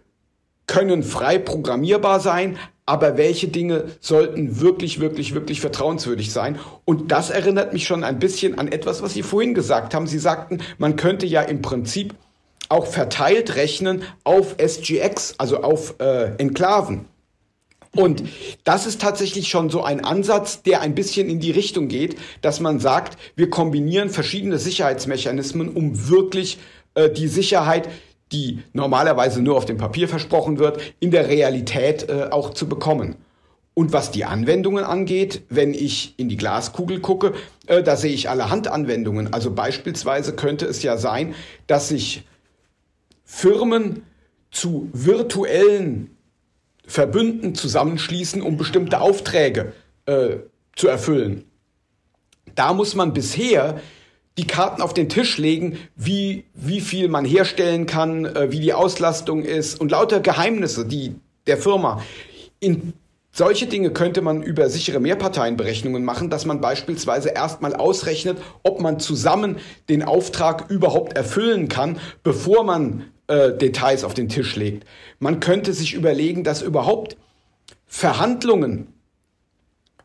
können 0.67 1.03
frei 1.03 1.37
programmierbar 1.37 2.19
sein, 2.19 2.57
aber 2.85 3.17
welche 3.17 3.47
Dinge 3.47 3.85
sollten 4.01 4.59
wirklich, 4.59 4.99
wirklich, 4.99 5.33
wirklich 5.33 5.61
vertrauenswürdig 5.61 6.33
sein. 6.33 6.59
Und 6.85 7.11
das 7.11 7.29
erinnert 7.29 7.71
mich 7.71 7.85
schon 7.87 8.03
ein 8.03 8.19
bisschen 8.19 8.59
an 8.59 8.67
etwas, 8.67 9.01
was 9.01 9.13
Sie 9.13 9.23
vorhin 9.23 9.53
gesagt 9.53 9.93
haben. 9.93 10.05
Sie 10.05 10.19
sagten, 10.19 10.59
man 10.77 10.95
könnte 10.95 11.25
ja 11.25 11.41
im 11.41 11.61
Prinzip 11.61 12.13
auch 12.69 12.85
verteilt 12.85 13.55
rechnen 13.55 14.03
auf 14.23 14.55
SGX, 14.57 15.35
also 15.37 15.61
auf 15.61 15.95
äh, 15.99 16.35
Enklaven. 16.37 17.05
Und 17.95 18.23
das 18.63 18.85
ist 18.85 19.01
tatsächlich 19.01 19.47
schon 19.47 19.71
so 19.71 19.83
ein 19.83 20.05
Ansatz, 20.05 20.61
der 20.61 20.81
ein 20.81 20.93
bisschen 20.93 21.27
in 21.27 21.39
die 21.39 21.51
Richtung 21.51 21.87
geht, 21.87 22.17
dass 22.41 22.59
man 22.59 22.79
sagt, 22.79 23.17
wir 23.35 23.49
kombinieren 23.49 24.09
verschiedene 24.09 24.59
Sicherheitsmechanismen, 24.59 25.69
um 25.69 26.07
wirklich 26.07 26.59
äh, 26.93 27.09
die 27.09 27.27
Sicherheit, 27.27 27.89
die 28.31 28.59
normalerweise 28.73 29.41
nur 29.41 29.57
auf 29.57 29.65
dem 29.65 29.77
Papier 29.77 30.07
versprochen 30.07 30.59
wird, 30.59 30.79
in 30.99 31.09
der 31.09 31.27
Realität 31.29 32.07
äh, 32.09 32.27
auch 32.29 32.53
zu 32.53 32.69
bekommen. 32.69 33.15
Und 33.73 33.91
was 33.91 34.11
die 34.11 34.25
Anwendungen 34.25 34.83
angeht, 34.83 35.43
wenn 35.49 35.73
ich 35.73 36.13
in 36.17 36.29
die 36.29 36.37
Glaskugel 36.37 36.99
gucke, 36.99 37.33
äh, 37.65 37.81
da 37.81 37.95
sehe 37.95 38.13
ich 38.13 38.29
allerhand 38.29 38.67
Anwendungen. 38.67 39.33
Also 39.33 39.51
beispielsweise 39.51 40.33
könnte 40.33 40.67
es 40.67 40.83
ja 40.83 40.97
sein, 40.97 41.33
dass 41.65 41.89
sich 41.89 42.23
Firmen 43.31 44.01
zu 44.49 44.89
virtuellen 44.91 46.17
Verbünden 46.85 47.53
zusammenschließen, 47.53 48.41
um 48.41 48.57
bestimmte 48.57 48.99
Aufträge 48.99 49.71
äh, 50.07 50.37
zu 50.75 50.87
erfüllen. 50.87 51.45
Da 52.55 52.73
muss 52.73 52.95
man 52.95 53.13
bisher 53.13 53.79
die 54.37 54.47
Karten 54.47 54.81
auf 54.81 54.95
den 54.95 55.09
Tisch 55.09 55.37
legen, 55.37 55.77
wie, 55.95 56.45
wie 56.55 56.81
viel 56.81 57.07
man 57.07 57.23
herstellen 57.23 57.85
kann, 57.85 58.25
äh, 58.25 58.51
wie 58.51 58.59
die 58.59 58.73
Auslastung 58.73 59.43
ist 59.43 59.79
und 59.79 59.91
lauter 59.91 60.19
Geheimnisse, 60.21 60.85
die 60.85 61.15
der 61.45 61.57
Firma. 61.57 62.03
In 62.59 62.93
solche 63.31 63.67
Dinge 63.67 63.91
könnte 63.91 64.21
man 64.21 64.41
über 64.41 64.69
sichere 64.69 64.99
Mehrparteienberechnungen 64.99 66.03
machen, 66.03 66.31
dass 66.31 66.45
man 66.45 66.61
beispielsweise 66.61 67.29
erstmal 67.29 67.75
ausrechnet, 67.75 68.39
ob 68.63 68.81
man 68.81 68.99
zusammen 68.99 69.57
den 69.87 70.01
Auftrag 70.01 70.69
überhaupt 70.71 71.15
erfüllen 71.15 71.69
kann, 71.69 71.99
bevor 72.23 72.63
man 72.63 73.05
äh, 73.29 73.55
Details 73.55 74.03
auf 74.03 74.13
den 74.13 74.27
Tisch 74.27 74.55
legt. 74.55 74.85
Man 75.19 75.39
könnte 75.39 75.73
sich 75.73 75.93
überlegen, 75.93 76.43
dass 76.43 76.61
überhaupt 76.61 77.15
Verhandlungen 77.87 78.93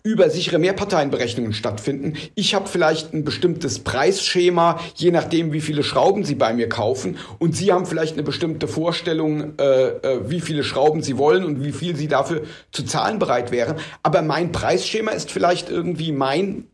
über 0.06 0.28
sichere 0.28 0.58
Mehrparteienberechnungen 0.58 1.54
stattfinden. 1.54 2.18
Ich 2.34 2.54
habe 2.54 2.68
vielleicht 2.68 3.14
ein 3.14 3.24
bestimmtes 3.24 3.78
Preisschema, 3.78 4.78
je 4.96 5.10
nachdem, 5.10 5.54
wie 5.54 5.62
viele 5.62 5.82
Schrauben 5.82 6.24
Sie 6.24 6.34
bei 6.34 6.52
mir 6.52 6.68
kaufen. 6.68 7.16
Und 7.38 7.56
Sie 7.56 7.72
haben 7.72 7.87
vielleicht 7.87 8.12
eine 8.12 8.22
bestimmte 8.22 8.68
Vorstellung, 8.68 9.58
äh, 9.58 9.62
äh, 9.62 10.28
wie 10.28 10.42
viele 10.42 10.62
Schrauben 10.62 11.02
Sie 11.02 11.16
wollen 11.16 11.42
und 11.42 11.64
wie 11.64 11.72
viel 11.72 11.96
Sie 11.96 12.06
dafür 12.06 12.42
zu 12.70 12.84
zahlen 12.84 13.18
bereit 13.18 13.50
wären. 13.50 13.76
Aber 14.02 14.20
mein 14.20 14.52
Preisschema 14.52 15.12
ist 15.12 15.30
vielleicht 15.30 15.70
irgendwie 15.70 16.12
mein 16.12 16.66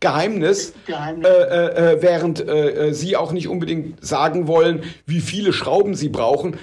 Geheimnis, 0.00 0.72
Geheimnis. 0.86 1.28
Äh, 1.28 1.42
äh, 1.42 1.92
äh, 1.92 2.02
während 2.02 2.40
äh, 2.40 2.88
äh, 2.88 2.94
Sie 2.94 3.16
auch 3.16 3.32
nicht 3.32 3.48
unbedingt 3.48 4.04
sagen 4.04 4.48
wollen, 4.48 4.82
wie 5.04 5.20
viele 5.20 5.52
Schrauben 5.52 5.94
Sie 5.94 6.08
brauchen, 6.08 6.56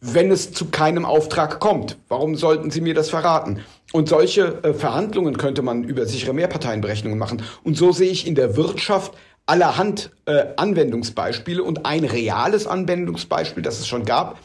wenn 0.00 0.30
es 0.30 0.52
zu 0.52 0.70
keinem 0.70 1.04
Auftrag 1.04 1.60
kommt. 1.60 1.98
Warum 2.08 2.36
sollten 2.36 2.70
Sie 2.70 2.80
mir 2.80 2.94
das 2.94 3.10
verraten? 3.10 3.60
Und 3.92 4.08
solche 4.08 4.64
äh, 4.64 4.72
Verhandlungen 4.72 5.36
könnte 5.36 5.60
man 5.60 5.84
über 5.84 6.06
sichere 6.06 6.32
Mehrparteienberechnungen 6.32 7.18
machen. 7.18 7.42
Und 7.62 7.76
so 7.76 7.92
sehe 7.92 8.10
ich 8.10 8.26
in 8.26 8.34
der 8.34 8.56
Wirtschaft 8.56 9.12
allerhand 9.46 10.10
Anwendungsbeispiele. 10.56 11.62
Und 11.62 11.84
ein 11.84 12.04
reales 12.04 12.66
Anwendungsbeispiel, 12.66 13.62
das 13.62 13.78
es 13.78 13.86
schon 13.86 14.06
gab, 14.06 14.38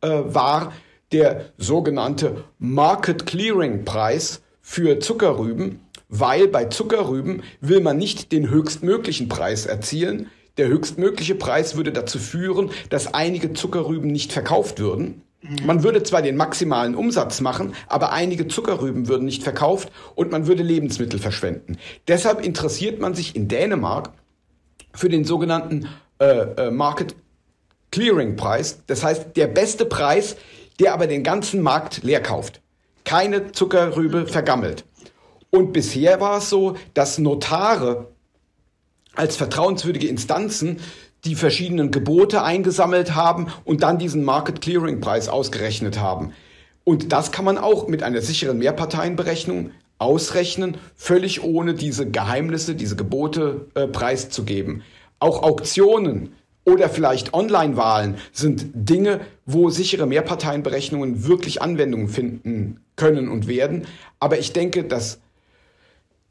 war 0.00 0.72
der 1.12 1.50
sogenannte 1.58 2.44
Market 2.58 3.26
Clearing 3.26 3.84
Preis 3.84 4.40
für 4.62 4.98
Zuckerrüben 4.98 5.85
weil 6.08 6.48
bei 6.48 6.66
Zuckerrüben 6.66 7.42
will 7.60 7.80
man 7.80 7.96
nicht 7.96 8.32
den 8.32 8.50
höchstmöglichen 8.50 9.28
Preis 9.28 9.66
erzielen. 9.66 10.30
Der 10.56 10.68
höchstmögliche 10.68 11.34
Preis 11.34 11.76
würde 11.76 11.92
dazu 11.92 12.18
führen, 12.18 12.70
dass 12.90 13.12
einige 13.12 13.52
Zuckerrüben 13.52 14.10
nicht 14.10 14.32
verkauft 14.32 14.78
würden. 14.78 15.22
Man 15.64 15.82
würde 15.82 16.02
zwar 16.02 16.22
den 16.22 16.36
maximalen 16.36 16.94
Umsatz 16.94 17.40
machen, 17.40 17.74
aber 17.88 18.12
einige 18.12 18.48
Zuckerrüben 18.48 19.06
würden 19.06 19.26
nicht 19.26 19.42
verkauft 19.42 19.92
und 20.14 20.32
man 20.32 20.46
würde 20.46 20.62
Lebensmittel 20.62 21.20
verschwenden. 21.20 21.76
Deshalb 22.08 22.44
interessiert 22.44 23.00
man 23.00 23.14
sich 23.14 23.36
in 23.36 23.48
Dänemark 23.48 24.10
für 24.92 25.08
den 25.08 25.24
sogenannten 25.24 25.88
äh, 26.18 26.66
äh, 26.66 26.70
Market 26.70 27.14
Clearing 27.90 28.36
Preis. 28.36 28.82
Das 28.86 29.04
heißt, 29.04 29.36
der 29.36 29.46
beste 29.46 29.84
Preis, 29.84 30.36
der 30.80 30.94
aber 30.94 31.06
den 31.06 31.22
ganzen 31.22 31.62
Markt 31.62 32.02
leer 32.02 32.22
kauft. 32.22 32.60
Keine 33.04 33.52
Zuckerrübe 33.52 34.26
vergammelt. 34.26 34.84
Und 35.50 35.72
bisher 35.72 36.20
war 36.20 36.38
es 36.38 36.50
so, 36.50 36.76
dass 36.94 37.18
Notare 37.18 38.08
als 39.14 39.36
vertrauenswürdige 39.36 40.08
Instanzen 40.08 40.78
die 41.24 41.34
verschiedenen 41.34 41.90
Gebote 41.90 42.42
eingesammelt 42.42 43.14
haben 43.14 43.48
und 43.64 43.82
dann 43.82 43.98
diesen 43.98 44.24
Market 44.24 44.60
Clearing 44.60 45.00
Preis 45.00 45.28
ausgerechnet 45.28 45.98
haben. 45.98 46.32
Und 46.84 47.12
das 47.12 47.32
kann 47.32 47.44
man 47.44 47.58
auch 47.58 47.88
mit 47.88 48.02
einer 48.02 48.20
sicheren 48.22 48.58
Mehrparteienberechnung 48.58 49.72
ausrechnen, 49.98 50.76
völlig 50.94 51.42
ohne 51.42 51.74
diese 51.74 52.08
Geheimnisse, 52.08 52.74
diese 52.74 52.96
Gebote 52.96 53.66
äh, 53.74 53.88
preiszugeben. 53.88 54.82
Auch 55.18 55.42
Auktionen 55.42 56.34
oder 56.64 56.88
vielleicht 56.88 57.32
Online-Wahlen 57.32 58.16
sind 58.32 58.66
Dinge, 58.74 59.20
wo 59.46 59.70
sichere 59.70 60.06
Mehrparteienberechnungen 60.06 61.26
wirklich 61.26 61.62
Anwendungen 61.62 62.08
finden 62.08 62.80
können 62.96 63.28
und 63.28 63.48
werden. 63.48 63.86
Aber 64.20 64.38
ich 64.38 64.52
denke, 64.52 64.84
dass 64.84 65.20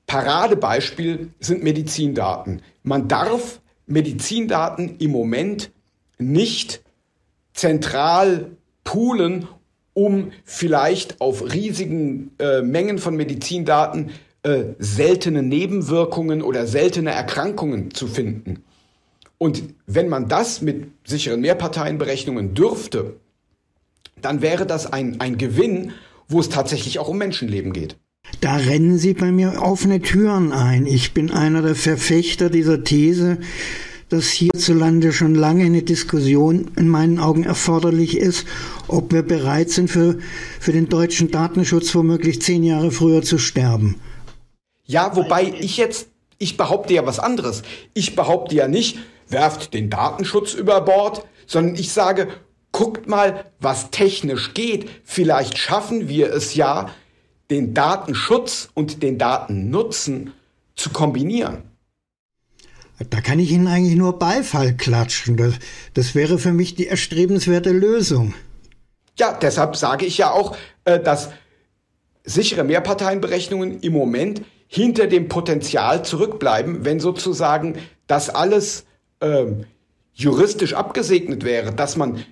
Paradebeispiel 0.08 1.32
sind 1.40 1.64
Medizindaten. 1.64 2.62
Man 2.84 3.08
darf 3.08 3.62
Medizindaten 3.88 4.98
im 5.00 5.12
Moment 5.12 5.72
nicht 6.18 6.84
zentral 7.54 8.52
poolen, 8.84 9.48
um 9.94 10.32
vielleicht 10.44 11.22
auf 11.22 11.54
riesigen 11.54 12.32
äh, 12.40 12.62
Mengen 12.62 12.98
von 12.98 13.16
Medizindaten 13.16 14.12
äh, 14.44 14.76
seltene 14.78 15.42
Nebenwirkungen 15.42 16.42
oder 16.42 16.68
seltene 16.68 17.12
Erkrankungen 17.12 17.92
zu 17.94 18.08
finden. 18.08 18.64
Und 19.38 19.64
wenn 19.86 20.08
man 20.08 20.28
das 20.28 20.62
mit 20.62 20.88
sicheren 21.04 21.42
Mehrparteienberechnungen 21.42 22.54
dürfte, 22.54 23.16
dann 24.22 24.42
wäre 24.42 24.66
das 24.66 24.92
ein, 24.92 25.20
ein 25.20 25.38
Gewinn, 25.38 25.94
wo 26.28 26.40
es 26.40 26.50
tatsächlich 26.50 27.00
auch 27.00 27.10
um 27.10 27.18
Menschenleben 27.18 27.74
geht. 27.74 27.98
Da 28.42 28.58
rennen 28.58 28.98
Sie 28.98 29.14
bei 29.14 29.32
mir 29.32 29.62
offene 29.62 30.02
Türen 30.02 30.52
ein. 30.52 30.86
Ich 30.86 31.14
bin 31.14 31.32
einer 31.32 31.62
der 31.62 31.76
Verfechter 31.76 32.50
dieser 32.50 32.84
These, 32.84 33.38
dass 34.10 34.30
hierzulande 34.30 35.12
schon 35.12 35.34
lange 35.34 35.66
eine 35.66 35.82
Diskussion 35.82 36.72
in 36.76 36.88
meinen 36.88 37.20
Augen 37.20 37.44
erforderlich 37.44 38.18
ist, 38.18 38.46
ob 38.88 39.12
wir 39.12 39.24
bereit 39.24 39.72
sind, 39.72 39.90
für, 39.90 40.20
für 40.60 40.72
den 40.72 40.90
deutschen 40.90 41.32
Datenschutz 41.32 41.96
womöglich 41.96 42.42
zehn 42.42 42.64
Jahre 42.64 42.92
früher 42.92 43.24
zu 43.24 43.38
sterben. 43.38 44.00
Ja, 44.86 45.16
wobei 45.16 45.54
ich 45.60 45.78
jetzt, 45.78 46.10
ich 46.38 46.58
behaupte 46.58 46.94
ja 46.94 47.06
was 47.06 47.20
anderes. 47.20 47.64
Ich 47.94 48.16
behaupte 48.16 48.56
ja 48.56 48.68
nicht, 48.68 49.00
werft 49.28 49.74
den 49.74 49.90
Datenschutz 49.90 50.54
über 50.54 50.82
Bord, 50.82 51.26
sondern 51.48 51.76
ich 51.76 51.92
sage, 51.92 52.28
guckt 52.72 53.08
mal, 53.08 53.46
was 53.60 53.90
technisch 53.90 54.54
geht. 54.54 54.90
Vielleicht 55.04 55.58
schaffen 55.58 56.08
wir 56.10 56.32
es 56.32 56.54
ja, 56.54 56.92
den 57.50 57.74
Datenschutz 57.74 58.70
und 58.74 59.04
den 59.04 59.18
Datennutzen 59.18 60.34
zu 60.76 60.90
kombinieren. 60.90 61.64
Da 63.10 63.20
kann 63.22 63.40
ich 63.40 63.52
Ihnen 63.52 63.68
eigentlich 63.68 63.98
nur 63.98 64.18
Beifall 64.20 64.74
klatschen. 64.76 65.36
Das, 65.38 65.56
das 65.94 66.16
wäre 66.16 66.40
für 66.40 66.54
mich 66.54 66.76
die 66.76 66.88
erstrebenswerte 66.88 67.72
Lösung. 67.72 68.34
Ja, 69.18 69.34
deshalb 69.34 69.76
sage 69.76 70.06
ich 70.06 70.18
ja 70.18 70.32
auch, 70.32 70.56
äh, 70.86 71.00
dass 71.00 71.30
sichere 72.24 72.64
Mehrparteienberechnungen 72.64 73.82
im 73.82 73.94
Moment 73.94 74.42
hinter 74.68 75.08
dem 75.08 75.28
Potenzial 75.28 76.04
zurückbleiben, 76.04 76.86
wenn 76.86 77.00
sozusagen 77.00 77.76
das 78.08 78.30
alles 78.30 78.86
ähm, 79.22 79.66
juristisch 80.14 80.74
abgesegnet 80.74 81.44
wäre, 81.44 81.74
dass 81.74 81.98
man 81.98 82.24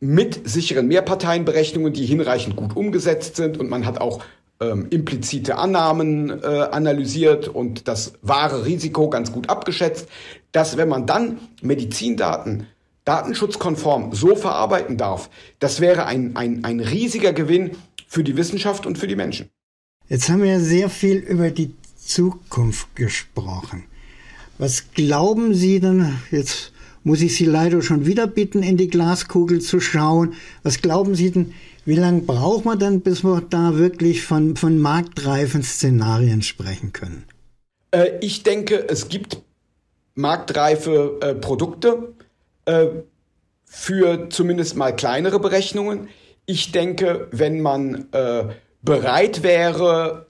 mit 0.00 0.48
sicheren 0.48 0.88
Mehrparteienberechnungen, 0.88 1.92
die 1.92 2.04
hinreichend 2.04 2.56
gut 2.56 2.76
umgesetzt 2.76 3.36
sind 3.36 3.58
und 3.58 3.70
man 3.70 3.86
hat 3.86 4.00
auch 4.00 4.22
ähm, 4.60 4.86
implizite 4.90 5.56
Annahmen 5.56 6.30
äh, 6.30 6.46
analysiert 6.46 7.48
und 7.48 7.88
das 7.88 8.14
wahre 8.22 8.64
Risiko 8.64 9.10
ganz 9.10 9.32
gut 9.32 9.48
abgeschätzt, 9.50 10.08
dass 10.52 10.76
wenn 10.76 10.88
man 10.88 11.06
dann 11.06 11.38
Medizindaten 11.62 12.66
datenschutzkonform 13.04 14.14
so 14.14 14.34
verarbeiten 14.34 14.96
darf, 14.96 15.30
das 15.58 15.80
wäre 15.80 16.06
ein, 16.06 16.36
ein, 16.36 16.64
ein 16.64 16.80
riesiger 16.80 17.32
Gewinn 17.32 17.76
für 18.08 18.24
die 18.24 18.36
Wissenschaft 18.36 18.86
und 18.86 18.98
für 18.98 19.06
die 19.06 19.16
Menschen. 19.16 19.50
Jetzt 20.08 20.28
haben 20.28 20.42
wir 20.42 20.60
sehr 20.60 20.88
viel 20.88 21.18
über 21.18 21.50
die 21.50 21.74
Zukunft 21.96 22.94
gesprochen. 22.96 23.84
Was 24.58 24.92
glauben 24.92 25.54
Sie 25.54 25.80
denn, 25.80 26.18
jetzt 26.30 26.72
muss 27.04 27.20
ich 27.20 27.36
Sie 27.36 27.44
leider 27.44 27.82
schon 27.82 28.06
wieder 28.06 28.26
bitten, 28.26 28.62
in 28.62 28.76
die 28.76 28.88
Glaskugel 28.88 29.60
zu 29.60 29.80
schauen, 29.80 30.34
was 30.62 30.80
glauben 30.80 31.14
Sie 31.14 31.30
denn, 31.30 31.52
wie 31.86 31.94
lange 31.94 32.22
braucht 32.22 32.64
man 32.64 32.78
denn, 32.78 33.00
bis 33.00 33.24
wir 33.24 33.42
da 33.48 33.78
wirklich 33.78 34.24
von, 34.24 34.56
von 34.56 34.78
marktreifen 34.78 35.62
Szenarien 35.62 36.42
sprechen 36.42 36.92
können? 36.92 37.24
Äh, 37.92 38.18
ich 38.20 38.42
denke, 38.42 38.88
es 38.88 39.08
gibt 39.08 39.38
marktreife 40.14 41.18
äh, 41.20 41.34
Produkte 41.34 42.14
äh, 42.64 42.88
für 43.64 44.28
zumindest 44.30 44.76
mal 44.76 44.94
kleinere 44.94 45.38
Berechnungen. 45.38 46.08
Ich 46.44 46.72
denke, 46.72 47.28
wenn 47.30 47.60
man 47.60 48.08
äh, 48.12 48.44
bereit 48.82 49.42
wäre, 49.42 50.26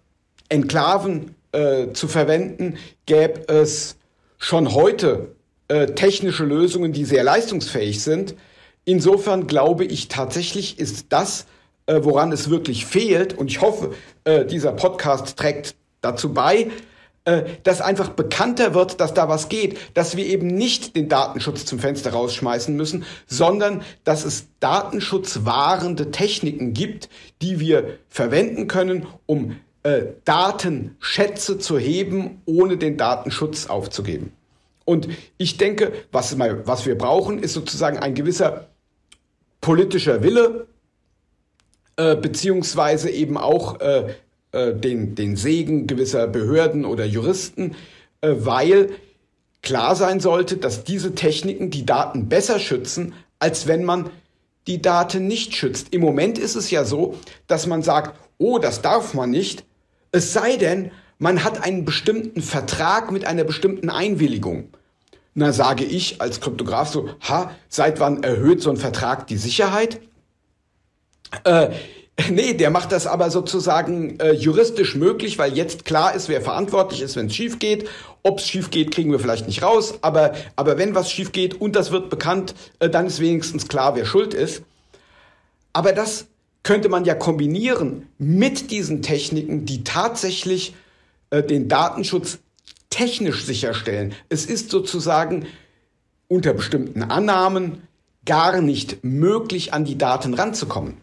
Enklaven 0.49 1.35
äh, 1.53 1.93
zu 1.93 2.07
verwenden, 2.09 2.77
gäbe 3.07 3.49
es 3.49 3.97
schon 4.39 4.75
heute 4.75 5.35
äh, 5.69 5.87
technische 5.87 6.45
Lösungen, 6.45 6.93
die 6.93 7.05
sehr 7.05 7.25
leistungsfähig 7.25 8.03
sind. 8.03 8.35
Insofern 8.89 9.49
glaube 9.49 9.85
ich 9.85 10.07
tatsächlich 10.07 10.79
ist 10.79 11.07
das, 11.09 11.47
äh, 11.87 12.01
woran 12.03 12.31
es 12.31 12.51
wirklich 12.51 12.87
fehlt, 12.87 13.37
und 13.37 13.51
ich 13.51 13.61
hoffe, 13.61 13.95
äh, 14.23 14.45
dieser 14.45 14.73
Podcast 14.73 15.37
trägt 15.37 15.75
dazu 16.03 16.33
bei, 16.33 16.71
äh, 17.25 17.43
dass 17.65 17.81
einfach 17.81 18.11
bekannter 18.11 18.75
wird, 18.75 19.01
dass 19.01 19.13
da 19.13 19.29
was 19.29 19.49
geht, 19.49 19.77
dass 19.95 20.17
wir 20.17 20.25
eben 20.25 20.47
nicht 20.47 20.95
den 20.95 21.09
Datenschutz 21.09 21.65
zum 21.65 21.81
Fenster 21.81 22.13
rausschmeißen 22.13 22.77
müssen, 22.77 23.05
sondern 23.27 23.83
dass 24.05 24.25
es 24.25 24.47
datenschutzwahrende 24.61 26.13
Techniken 26.13 26.73
gibt, 26.73 27.09
die 27.43 27.59
wir 27.59 27.99
verwenden 28.09 28.69
können, 28.69 29.09
um 29.27 29.57
äh, 29.83 30.05
Datenschätze 30.25 31.59
zu 31.59 31.77
heben, 31.77 32.41
ohne 32.45 32.77
den 32.77 32.97
Datenschutz 32.97 33.67
aufzugeben. 33.67 34.31
Und 34.85 35.09
ich 35.39 35.57
denke, 35.57 35.93
was, 36.13 36.39
was 36.39 36.87
wir 36.87 36.97
brauchen, 36.97 37.41
ist 37.43 37.55
sozusagen 37.55 37.99
ein 37.99 38.15
gewisser 38.15 38.69
politischer 39.67 40.23
Wille, 40.23 40.69
äh, 41.97 42.15
beziehungsweise 42.15 43.11
eben 43.11 43.37
auch 43.37 43.81
äh, 43.81 44.15
äh, 44.53 44.73
den, 44.73 45.17
den 45.17 45.35
Segen 45.35 45.89
gewisser 45.89 46.29
Behörden 46.29 46.85
oder 46.85 47.05
Juristen, 47.05 47.75
äh, 48.21 48.35
weil 48.39 48.91
klar 49.63 49.97
sein 49.97 50.21
sollte, 50.21 50.57
dass 50.57 50.85
diese 50.85 51.17
Techniken 51.17 51.71
die 51.71 51.85
Daten 51.85 52.29
besser 52.29 52.61
schützen, 52.61 53.15
als 53.41 53.67
wenn 53.67 53.83
man 53.83 54.11
die 54.69 54.81
Daten 54.81 55.27
nicht 55.27 55.57
schützt. 55.57 55.93
Im 55.93 56.01
Moment 56.01 56.39
ist 56.39 56.55
es 56.55 56.71
ja 56.71 56.85
so, 56.85 57.17
dass 57.49 57.67
man 57.67 57.83
sagt, 57.83 58.17
oh, 58.39 58.61
das 58.61 58.83
darf 58.83 59.15
man 59.15 59.31
nicht, 59.33 59.65
es 60.13 60.33
sei 60.33 60.59
denn, 60.59 60.93
man 61.19 61.43
hat 61.43 61.65
einen 61.65 61.85
bestimmten 61.85 62.41
Vertrag 62.41 63.11
mit 63.11 63.25
einer 63.25 63.43
bestimmten 63.43 63.91
Einwilligung. 63.91 64.69
Na, 65.39 65.53
sage 65.53 65.85
ich 65.85 66.23
als 66.23 66.41
Kryptograf 66.41 66.89
so, 66.89 67.11
ha, 67.21 67.51
seit 67.69 68.01
wann 68.01 68.23
erhöht 68.23 68.63
so 68.63 68.71
ein 68.71 68.79
Vertrag 68.79 69.27
die 69.27 69.37
Sicherheit? 69.37 70.01
Äh, 71.45 71.69
nee, 72.31 72.55
der 72.55 72.71
macht 72.71 72.91
das 72.91 73.07
aber 73.07 73.31
sozusagen 73.31 74.19
äh, 74.19 74.33
juristisch 74.33 74.95
möglich, 74.95 75.39
weil 75.39 75.55
jetzt 75.55 75.85
klar 75.85 76.15
ist, 76.15 76.31
wer 76.31 76.41
verantwortlich 76.41 77.03
ist, 77.03 77.17
wenn 77.17 77.27
es 77.27 77.35
schief 77.35 77.59
geht. 77.59 77.87
Ob 78.23 78.39
es 78.39 78.49
schief 78.49 78.71
geht, 78.71 78.93
kriegen 78.93 79.13
wir 79.13 79.19
vielleicht 79.19 79.47
nicht 79.47 79.63
raus, 79.63 79.99
aber, 80.01 80.33
aber 80.57 80.79
wenn 80.79 80.95
was 80.95 81.13
schief 81.13 81.33
geht 81.33 81.61
und 81.61 81.77
das 81.77 81.91
wird 81.91 82.09
bekannt, 82.09 82.55
äh, 82.79 82.89
dann 82.89 83.05
ist 83.07 83.21
wenigstens 83.21 83.69
klar, 83.69 83.95
wer 83.95 84.07
schuld 84.07 84.33
ist. 84.33 84.63
Aber 85.75 85.93
das 85.93 86.29
könnte 86.63 86.89
man 86.89 87.05
ja 87.05 87.15
kombinieren 87.15 88.09
mit 88.17 88.71
diesen 88.71 89.03
Techniken, 89.03 89.67
die 89.67 89.85
tatsächlich 89.85 90.75
äh, 91.29 91.43
den 91.43 91.69
Datenschutz 91.69 92.39
technisch 92.97 93.45
sicherstellen. 93.45 94.15
Es 94.31 94.47
ist 94.47 94.71
sozusagen 94.71 95.47
unter 96.29 96.55
bestimmten 96.55 97.03
Annahmen 97.03 97.83
gar 98.25 98.61
nicht 98.63 99.05
möglich, 99.05 99.75
an 99.75 99.85
die 99.85 99.99
Daten 99.99 100.33
ranzukommen. 100.33 100.97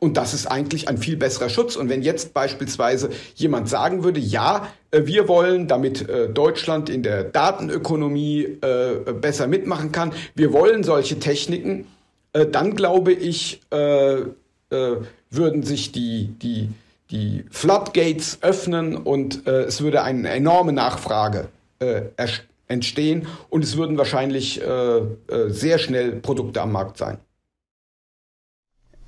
Und 0.00 0.16
das 0.16 0.32
ist 0.32 0.46
eigentlich 0.46 0.88
ein 0.88 0.96
viel 0.96 1.18
besserer 1.18 1.50
Schutz. 1.50 1.76
Und 1.76 1.90
wenn 1.90 2.00
jetzt 2.00 2.32
beispielsweise 2.32 3.10
jemand 3.34 3.68
sagen 3.68 4.02
würde, 4.02 4.18
ja, 4.18 4.68
äh, 4.90 5.02
wir 5.04 5.28
wollen, 5.28 5.68
damit 5.68 6.08
äh, 6.08 6.30
Deutschland 6.30 6.88
in 6.88 7.02
der 7.02 7.22
Datenökonomie 7.22 8.56
äh, 8.62 9.12
besser 9.12 9.46
mitmachen 9.46 9.92
kann, 9.92 10.12
wir 10.34 10.54
wollen 10.54 10.82
solche 10.84 11.18
Techniken, 11.18 11.86
dann 12.32 12.76
glaube 12.76 13.12
ich, 13.12 13.60
würden 13.70 15.62
sich 15.64 15.90
die, 15.90 16.28
die, 16.40 16.68
die 17.10 17.44
Floodgates 17.50 18.38
öffnen 18.42 18.96
und 18.96 19.46
äh, 19.46 19.62
es 19.62 19.80
würde 19.80 20.02
eine 20.02 20.28
enorme 20.28 20.72
Nachfrage 20.72 21.48
äh, 21.80 22.02
entstehen 22.68 23.26
und 23.48 23.64
es 23.64 23.76
würden 23.76 23.98
wahrscheinlich 23.98 24.60
äh, 24.60 24.64
äh, 24.64 25.04
sehr 25.48 25.78
schnell 25.78 26.12
Produkte 26.12 26.62
am 26.62 26.72
Markt 26.72 26.98
sein. 26.98 27.18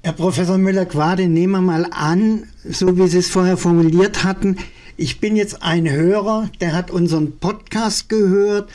Herr 0.02 0.14
Professor 0.14 0.58
Müller-Quade, 0.58 1.28
nehmen 1.28 1.52
wir 1.52 1.60
mal 1.60 1.86
an, 1.92 2.48
so 2.64 2.98
wie 2.98 3.06
Sie 3.06 3.18
es 3.18 3.30
vorher 3.30 3.56
formuliert 3.56 4.24
hatten, 4.24 4.58
ich 4.96 5.20
bin 5.20 5.36
jetzt 5.36 5.62
ein 5.62 5.90
Hörer, 5.90 6.50
der 6.60 6.74
hat 6.74 6.90
unseren 6.90 7.38
Podcast 7.38 8.08
gehört 8.08 8.68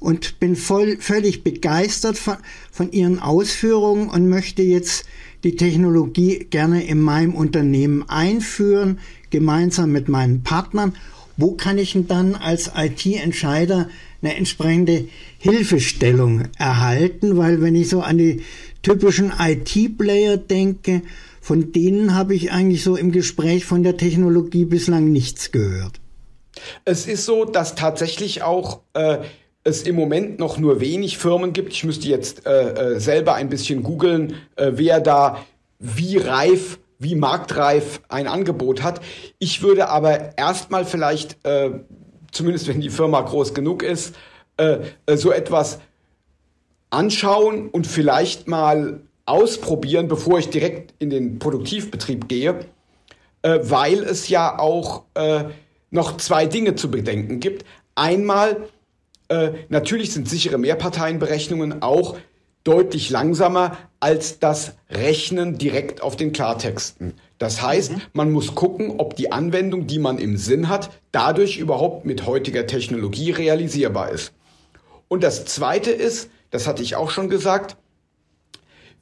und 0.00 0.38
bin 0.40 0.56
voll, 0.56 0.98
völlig 1.00 1.44
begeistert 1.44 2.18
von, 2.18 2.36
von 2.70 2.92
Ihren 2.92 3.18
Ausführungen 3.20 4.08
und 4.08 4.28
möchte 4.28 4.62
jetzt 4.62 5.04
die 5.44 5.56
Technologie 5.56 6.46
gerne 6.50 6.84
in 6.84 7.00
meinem 7.00 7.34
Unternehmen 7.34 8.08
einführen, 8.08 8.98
gemeinsam 9.30 9.92
mit 9.92 10.08
meinen 10.08 10.42
Partnern. 10.42 10.94
Wo 11.36 11.52
kann 11.52 11.78
ich 11.78 11.92
denn 11.92 12.06
dann 12.06 12.34
als 12.34 12.70
IT-Entscheider 12.76 13.88
eine 14.22 14.36
entsprechende 14.36 15.08
Hilfestellung 15.38 16.44
erhalten? 16.58 17.36
Weil 17.36 17.60
wenn 17.60 17.74
ich 17.74 17.88
so 17.88 18.00
an 18.00 18.18
die 18.18 18.42
typischen 18.82 19.32
IT-Player 19.38 20.36
denke, 20.36 21.02
von 21.40 21.72
denen 21.72 22.14
habe 22.14 22.34
ich 22.34 22.52
eigentlich 22.52 22.82
so 22.82 22.96
im 22.96 23.12
Gespräch 23.12 23.66
von 23.66 23.82
der 23.82 23.96
Technologie 23.96 24.64
bislang 24.64 25.12
nichts 25.12 25.52
gehört. 25.52 26.00
Es 26.84 27.06
ist 27.06 27.26
so, 27.26 27.44
dass 27.44 27.74
tatsächlich 27.74 28.42
auch 28.42 28.80
äh, 28.94 29.18
es 29.64 29.82
im 29.82 29.96
Moment 29.96 30.38
noch 30.38 30.58
nur 30.58 30.80
wenig 30.80 31.16
Firmen 31.18 31.54
gibt. 31.54 31.72
Ich 31.72 31.84
müsste 31.84 32.06
jetzt 32.06 32.46
äh, 32.46 32.94
äh, 32.94 33.00
selber 33.00 33.34
ein 33.34 33.48
bisschen 33.48 33.82
googeln, 33.82 34.34
äh, 34.56 34.72
wer 34.74 35.00
da 35.00 35.44
wie 35.78 36.18
reif, 36.18 36.78
wie 36.98 37.14
marktreif 37.14 38.00
ein 38.08 38.28
Angebot 38.28 38.82
hat. 38.82 39.00
Ich 39.38 39.62
würde 39.62 39.88
aber 39.88 40.36
erstmal 40.38 40.84
vielleicht, 40.84 41.44
äh, 41.46 41.70
zumindest 42.30 42.68
wenn 42.68 42.80
die 42.80 42.90
Firma 42.90 43.22
groß 43.22 43.54
genug 43.54 43.82
ist, 43.82 44.14
äh, 44.58 44.80
äh 45.06 45.16
so 45.16 45.32
etwas 45.32 45.80
anschauen 46.90 47.68
und 47.70 47.86
vielleicht 47.86 48.46
mal 48.46 49.00
ausprobieren, 49.26 50.08
bevor 50.08 50.38
ich 50.38 50.50
direkt 50.50 50.94
in 50.98 51.08
den 51.10 51.38
Produktivbetrieb 51.38 52.28
gehe, 52.28 52.66
weil 53.42 54.02
es 54.04 54.28
ja 54.28 54.58
auch 54.58 55.04
noch 55.90 56.18
zwei 56.18 56.46
Dinge 56.46 56.76
zu 56.76 56.90
bedenken 56.90 57.40
gibt. 57.40 57.64
Einmal 57.94 58.68
Äh, 59.28 59.50
natürlich 59.68 60.12
sind 60.12 60.28
sichere 60.28 60.58
Mehrparteienberechnungen 60.58 61.82
auch 61.82 62.16
deutlich 62.64 63.10
langsamer 63.10 63.76
als 64.00 64.38
das 64.38 64.74
Rechnen 64.90 65.58
direkt 65.58 66.02
auf 66.02 66.16
den 66.16 66.32
Klartexten. 66.32 67.14
Das 67.38 67.62
heißt, 67.62 67.92
mhm. 67.92 68.02
man 68.14 68.32
muss 68.32 68.54
gucken, 68.54 68.94
ob 68.98 69.16
die 69.16 69.32
Anwendung, 69.32 69.86
die 69.86 69.98
man 69.98 70.18
im 70.18 70.36
Sinn 70.36 70.68
hat, 70.68 70.90
dadurch 71.12 71.58
überhaupt 71.58 72.06
mit 72.06 72.26
heutiger 72.26 72.66
Technologie 72.66 73.30
realisierbar 73.30 74.10
ist. 74.10 74.32
Und 75.08 75.22
das 75.22 75.44
Zweite 75.44 75.90
ist, 75.90 76.30
das 76.50 76.66
hatte 76.66 76.82
ich 76.82 76.96
auch 76.96 77.10
schon 77.10 77.28
gesagt, 77.28 77.76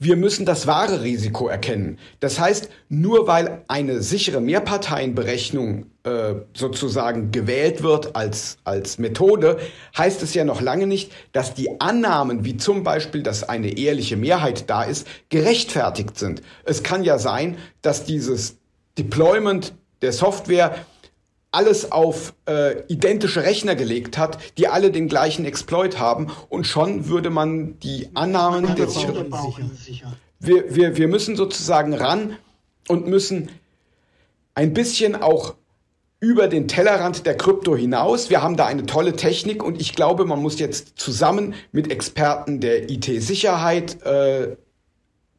wir 0.03 0.17
müssen 0.17 0.45
das 0.45 0.67
wahre 0.67 1.03
Risiko 1.03 1.47
erkennen. 1.47 1.99
Das 2.19 2.41
heißt, 2.41 2.69
nur 2.88 3.29
weil 3.29 3.62
eine 3.69 4.03
sichere 4.03 4.41
Mehrparteienberechnung 4.41 5.87
äh, 6.03 6.35
sozusagen 6.55 7.31
gewählt 7.31 7.85
wird 7.85 8.17
als, 8.17 8.59
als 8.65 8.99
Methode, 8.99 9.59
heißt 9.97 10.23
es 10.23 10.35
ja 10.35 10.45
noch 10.45 10.61
lange 10.61 10.88
nicht, 10.88 11.12
dass 11.31 11.55
die 11.55 11.81
Annahmen, 11.81 12.45
wie 12.45 12.57
zum 12.57 12.83
Beispiel, 12.83 13.23
dass 13.23 13.49
eine 13.49 13.79
ehrliche 13.79 14.17
Mehrheit 14.17 14.69
da 14.69 14.83
ist, 14.83 15.07
gerechtfertigt 15.29 16.19
sind. 16.19 16.43
Es 16.65 16.83
kann 16.83 17.05
ja 17.05 17.19
sein, 17.19 17.57
dass 17.81 18.05
dieses 18.05 18.57
Deployment 18.99 19.73
der 20.03 20.12
Software 20.12 20.75
alles 21.53 21.93
auf 21.93 22.35
äh, 22.49 22.83
identische 22.88 23.45
Rechner 23.45 23.77
gelegt 23.77 24.19
hat, 24.19 24.38
die 24.57 24.69
alle 24.69 24.91
den 24.91 25.07
gleichen 25.07 25.45
Exploit 25.45 25.99
haben 25.99 26.29
und 26.49 26.67
schon 26.67 27.09
würde 27.09 27.31
man 27.31 27.79
die 27.81 28.09
Annahmen 28.15 28.75
der 28.75 28.88
sicheren... 28.88 29.33
Wir, 30.41 30.75
wir, 30.75 30.97
wir 30.97 31.07
müssen 31.07 31.37
sozusagen 31.37 31.95
ran 31.95 32.37
und 32.88 33.07
müssen 33.07 33.51
ein 34.55 34.75
bisschen 34.75 35.15
auch 35.15 35.55
über 36.19 36.49
den 36.49 36.69
Tellerrand 36.69 37.27
der 37.27 37.37
Krypto 37.37 37.77
hinaus. 37.77 38.31
Wir 38.31 38.43
haben 38.43 38.57
da 38.57 38.67
eine 38.67 38.87
tolle 38.87 39.15
Technik 39.15 39.62
und 39.62 39.81
ich 39.81 39.95
glaube, 39.95 40.25
man 40.25 40.41
muss 40.41 40.59
jetzt 40.59 40.93
zusammen 40.97 41.55
mit 41.71 41.91
Experten 41.91 42.61
der 42.61 42.88
IT-Sicherheit 42.91 44.03
äh, 44.03 44.57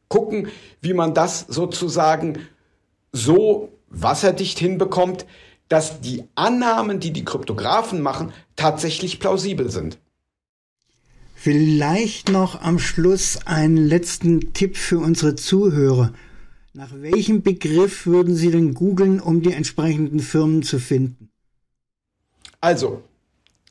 gucken, 0.09 0.49
wie 0.81 0.93
man 0.93 1.13
das 1.13 1.39
sozusagen 1.47 2.47
so 3.11 3.69
wasserdicht 3.89 4.59
hinbekommt, 4.59 5.25
dass 5.73 6.01
die 6.01 6.25
Annahmen, 6.35 6.99
die 6.99 7.11
die 7.11 7.25
Kryptografen 7.25 7.99
machen, 7.99 8.31
tatsächlich 8.55 9.19
plausibel 9.19 9.71
sind. 9.71 9.97
Vielleicht 11.33 12.29
noch 12.29 12.61
am 12.61 12.77
Schluss 12.77 13.39
einen 13.47 13.77
letzten 13.77 14.53
Tipp 14.53 14.77
für 14.77 14.99
unsere 14.99 15.33
Zuhörer. 15.33 16.13
Nach 16.73 16.91
welchem 17.01 17.41
Begriff 17.41 18.05
würden 18.05 18.35
Sie 18.35 18.51
denn 18.51 18.75
googeln, 18.75 19.19
um 19.19 19.41
die 19.41 19.51
entsprechenden 19.51 20.19
Firmen 20.19 20.61
zu 20.61 20.77
finden? 20.77 21.31
Also, 22.61 23.01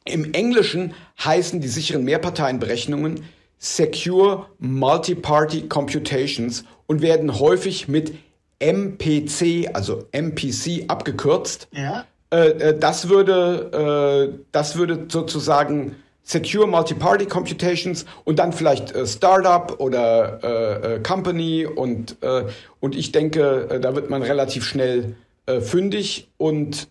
im 0.05 0.35
Englischen 0.35 0.95
heißen 1.23 1.61
die 1.61 1.69
sicheren 1.69 2.03
Mehrparteienberechnungen 2.03 3.21
Secure 3.61 4.47
Multi-Party 4.59 5.69
Computations 5.69 6.65
und 6.89 7.01
werden 7.01 7.39
häufig 7.39 7.87
mit 7.87 8.13
MPC, 8.63 9.71
also 9.75 10.05
MPC 10.13 10.85
abgekürzt. 10.89 11.69
Ja. 11.73 12.07
Äh, 12.31 12.51
äh, 12.51 12.79
das 12.79 13.09
würde, 13.09 14.33
äh, 14.33 14.39
das 14.53 14.77
würde 14.77 15.07
sozusagen 15.09 15.97
Secure 16.23 16.69
Multi-Party 16.69 17.27
Computations 17.27 18.07
und 18.25 18.39
dann 18.39 18.53
vielleicht 18.53 18.95
äh, 18.95 19.07
Startup 19.07 19.79
oder 19.81 21.01
Company 21.03 21.67
und, 21.67 22.17
und 22.81 22.95
ich 22.95 23.13
denke, 23.13 23.81
da 23.83 23.95
wird 23.97 24.09
man 24.09 24.23
relativ 24.23 24.65
schnell 24.65 25.17
fündig 25.61 26.29
und 26.39 26.89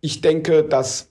ich 0.00 0.20
denke, 0.20 0.62
dass 0.62 1.08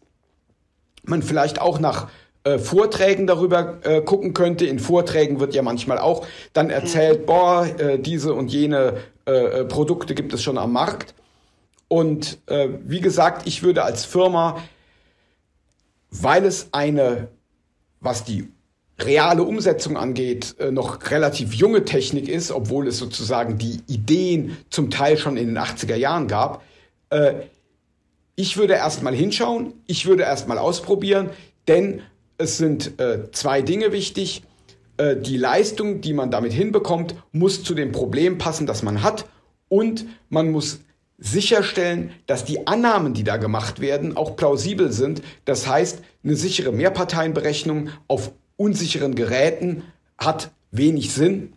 man 1.04 1.22
vielleicht 1.22 1.60
auch 1.60 1.80
nach 1.80 2.08
äh, 2.44 2.58
Vorträgen 2.58 3.28
darüber 3.28 3.78
äh, 3.84 4.02
gucken 4.02 4.34
könnte. 4.34 4.66
In 4.66 4.80
Vorträgen 4.80 5.40
wird 5.40 5.54
ja 5.54 5.62
manchmal 5.62 6.00
auch 6.00 6.26
dann 6.54 6.72
erzählt, 6.72 7.22
mhm. 7.22 7.26
boah, 7.28 7.68
äh, 7.78 8.00
diese 8.00 8.34
und 8.34 8.52
jene 8.52 8.98
äh, 9.26 9.32
äh, 9.32 9.66
Produkte 9.66 10.16
gibt 10.16 10.34
es 10.34 10.42
schon 10.42 10.58
am 10.58 10.74
Markt. 10.74 11.14
Und 11.88 12.40
äh, 12.48 12.70
wie 12.86 13.02
gesagt, 13.02 13.48
ich 13.48 13.64
würde 13.64 13.84
als 13.84 14.06
Firma, 14.06 14.64
weil 16.10 16.46
es 16.46 16.70
eine, 16.72 17.28
was 18.00 18.24
die 18.24 18.52
reale 19.00 19.44
Umsetzung 19.44 19.98
angeht, 19.98 20.56
äh, 20.60 20.72
noch 20.72 21.12
relativ 21.12 21.54
junge 21.54 21.86
Technik 21.86 22.28
ist, 22.28 22.52
obwohl 22.52 22.88
es 22.88 22.98
sozusagen 22.98 23.58
die 23.58 23.82
Ideen 23.88 24.58
zum 24.70 24.90
Teil 24.90 25.18
schon 25.18 25.38
in 25.38 25.48
den 25.48 25.58
80er 25.58 25.96
Jahren 25.96 26.28
gab, 26.28 26.64
äh, 27.10 27.34
ich 28.36 28.58
würde 28.58 28.74
erstmal 28.74 29.14
hinschauen, 29.14 29.74
ich 29.86 30.06
würde 30.06 30.24
erstmal 30.24 30.58
ausprobieren, 30.58 31.30
denn 31.68 32.02
es 32.38 32.58
sind 32.58 32.94
zwei 33.34 33.62
Dinge 33.62 33.92
wichtig. 33.92 34.42
Äh, 35.02 35.18
die 35.18 35.38
Leistung, 35.38 36.02
die 36.02 36.14
man 36.14 36.30
damit 36.30 36.54
hinbekommt, 36.54 37.16
muss 37.32 37.64
zu 37.64 37.74
dem 37.74 37.92
Problem 37.92 38.38
passen, 38.38 38.68
das 38.68 38.84
man 38.84 39.02
hat. 39.02 39.26
Und 39.68 40.06
man 40.30 40.52
muss 40.52 40.82
sicherstellen, 41.18 42.12
dass 42.28 42.46
die 42.46 42.68
Annahmen, 42.68 43.14
die 43.14 43.24
da 43.24 43.38
gemacht 43.38 43.80
werden, 43.80 44.16
auch 44.16 44.36
plausibel 44.36 44.92
sind. 44.92 45.24
Das 45.46 45.68
heißt, 45.68 46.04
eine 46.24 46.36
sichere 46.36 46.72
Mehrparteienberechnung 46.72 47.90
auf 48.08 48.32
unsicheren 48.58 49.16
Geräten 49.16 49.84
hat 50.20 50.52
wenig 50.70 51.14
Sinn. 51.14 51.54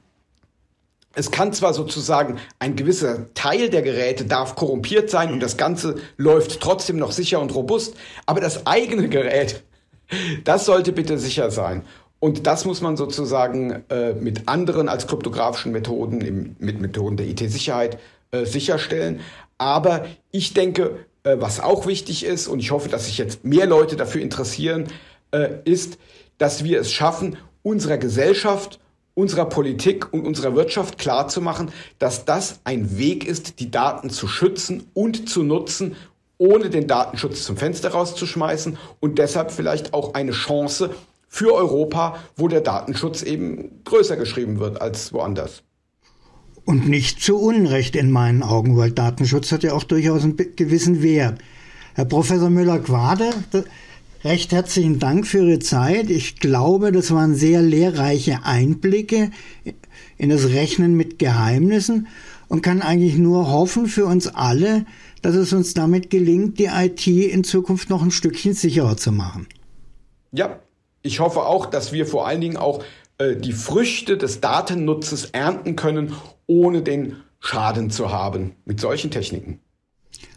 Es 1.14 1.30
kann 1.30 1.52
zwar 1.52 1.74
sozusagen 1.74 2.38
ein 2.58 2.76
gewisser 2.76 3.32
Teil 3.34 3.68
der 3.68 3.82
Geräte 3.82 4.24
darf 4.24 4.56
korrumpiert 4.56 5.10
sein 5.10 5.32
und 5.32 5.40
das 5.40 5.56
Ganze 5.56 5.96
läuft 6.16 6.60
trotzdem 6.60 6.96
noch 6.96 7.12
sicher 7.12 7.40
und 7.40 7.54
robust, 7.54 7.94
aber 8.26 8.40
das 8.40 8.66
eigene 8.66 9.08
Gerät 9.08 9.62
das 10.44 10.64
sollte 10.64 10.92
bitte 10.92 11.18
sicher 11.18 11.50
sein. 11.50 11.82
Und 12.24 12.46
das 12.46 12.64
muss 12.64 12.80
man 12.80 12.96
sozusagen 12.96 13.84
äh, 13.90 14.14
mit 14.14 14.48
anderen 14.48 14.88
als 14.88 15.06
kryptografischen 15.06 15.72
Methoden, 15.72 16.22
im, 16.22 16.56
mit 16.58 16.80
Methoden 16.80 17.18
der 17.18 17.26
IT-Sicherheit 17.26 17.98
äh, 18.30 18.46
sicherstellen. 18.46 19.20
Aber 19.58 20.06
ich 20.30 20.54
denke, 20.54 21.04
äh, 21.24 21.36
was 21.38 21.60
auch 21.60 21.84
wichtig 21.86 22.24
ist, 22.24 22.48
und 22.48 22.60
ich 22.60 22.70
hoffe, 22.70 22.88
dass 22.88 23.04
sich 23.04 23.18
jetzt 23.18 23.44
mehr 23.44 23.66
Leute 23.66 23.96
dafür 23.96 24.22
interessieren, 24.22 24.86
äh, 25.32 25.50
ist, 25.66 25.98
dass 26.38 26.64
wir 26.64 26.80
es 26.80 26.90
schaffen, 26.90 27.36
unserer 27.62 27.98
Gesellschaft, 27.98 28.80
unserer 29.12 29.44
Politik 29.44 30.10
und 30.10 30.26
unserer 30.26 30.56
Wirtschaft 30.56 30.96
klarzumachen, 30.96 31.72
dass 31.98 32.24
das 32.24 32.60
ein 32.64 32.96
Weg 32.96 33.28
ist, 33.28 33.60
die 33.60 33.70
Daten 33.70 34.08
zu 34.08 34.28
schützen 34.28 34.88
und 34.94 35.28
zu 35.28 35.42
nutzen 35.42 35.94
ohne 36.38 36.70
den 36.70 36.86
Datenschutz 36.86 37.44
zum 37.44 37.56
Fenster 37.56 37.90
rauszuschmeißen 37.90 38.78
und 39.00 39.18
deshalb 39.18 39.52
vielleicht 39.52 39.92
auch 39.94 40.14
eine 40.14 40.32
Chance 40.32 40.90
für 41.34 41.52
Europa, 41.52 42.22
wo 42.36 42.46
der 42.46 42.60
Datenschutz 42.60 43.22
eben 43.24 43.82
größer 43.82 44.16
geschrieben 44.16 44.60
wird 44.60 44.80
als 44.80 45.12
woanders. 45.12 45.64
Und 46.64 46.88
nicht 46.88 47.20
zu 47.20 47.36
Unrecht 47.36 47.96
in 47.96 48.12
meinen 48.12 48.44
Augen, 48.44 48.76
weil 48.76 48.92
Datenschutz 48.92 49.50
hat 49.50 49.64
ja 49.64 49.72
auch 49.72 49.82
durchaus 49.82 50.22
einen 50.22 50.36
gewissen 50.36 51.02
Wert. 51.02 51.40
Herr 51.94 52.04
Professor 52.04 52.50
Müller-Quade, 52.50 53.30
recht 54.22 54.52
herzlichen 54.52 55.00
Dank 55.00 55.26
für 55.26 55.38
Ihre 55.38 55.58
Zeit. 55.58 56.08
Ich 56.08 56.36
glaube, 56.36 56.92
das 56.92 57.10
waren 57.10 57.34
sehr 57.34 57.62
lehrreiche 57.62 58.44
Einblicke 58.44 59.32
in 60.16 60.28
das 60.28 60.50
Rechnen 60.50 60.94
mit 60.94 61.18
Geheimnissen 61.18 62.06
und 62.46 62.62
kann 62.62 62.80
eigentlich 62.80 63.16
nur 63.16 63.50
hoffen 63.50 63.86
für 63.86 64.06
uns 64.06 64.28
alle, 64.28 64.86
dass 65.20 65.34
es 65.34 65.52
uns 65.52 65.74
damit 65.74 66.10
gelingt, 66.10 66.60
die 66.60 66.66
IT 66.66 67.08
in 67.08 67.42
Zukunft 67.42 67.90
noch 67.90 68.04
ein 68.04 68.12
Stückchen 68.12 68.54
sicherer 68.54 68.96
zu 68.96 69.10
machen. 69.10 69.48
Ja, 70.30 70.60
ich 71.04 71.20
hoffe 71.20 71.42
auch, 71.42 71.66
dass 71.66 71.92
wir 71.92 72.06
vor 72.06 72.26
allen 72.26 72.40
Dingen 72.40 72.56
auch 72.56 72.82
äh, 73.18 73.36
die 73.36 73.52
Früchte 73.52 74.16
des 74.16 74.40
Datennutzes 74.40 75.26
ernten 75.26 75.76
können, 75.76 76.14
ohne 76.46 76.82
den 76.82 77.18
Schaden 77.38 77.90
zu 77.90 78.10
haben 78.10 78.56
mit 78.64 78.80
solchen 78.80 79.12
Techniken. 79.12 79.60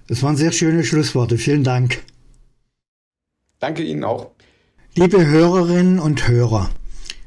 Das 0.07 0.21
waren 0.23 0.35
sehr 0.35 0.51
schöne 0.51 0.83
Schlussworte. 0.83 1.37
Vielen 1.37 1.63
Dank. 1.63 2.03
Danke 3.59 3.81
Ihnen 3.81 4.03
auch. 4.03 4.31
Liebe 4.93 5.25
Hörerinnen 5.25 5.99
und 5.99 6.27
Hörer, 6.27 6.69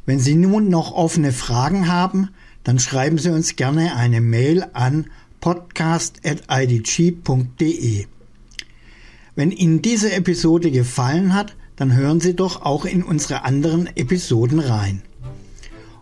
wenn 0.05 0.21
Sie 0.21 0.35
nun 0.35 0.69
noch 0.69 0.93
offene 0.93 1.33
Fragen 1.33 1.91
haben, 1.91 2.29
dann 2.63 2.79
schreiben 2.79 3.17
Sie 3.17 3.31
uns 3.31 3.57
gerne 3.57 3.97
eine 3.97 4.21
Mail 4.21 4.67
an 4.75 5.07
podcast.idg.de. 5.41 8.05
Wenn 9.35 9.51
Ihnen 9.51 9.81
diese 9.81 10.13
Episode 10.13 10.71
gefallen 10.71 11.35
hat, 11.35 11.57
dann 11.81 11.95
hören 11.95 12.21
Sie 12.21 12.37
doch 12.37 12.61
auch 12.61 12.85
in 12.85 13.03
unsere 13.03 13.43
anderen 13.43 13.89
Episoden 13.97 14.59
rein. 14.59 15.01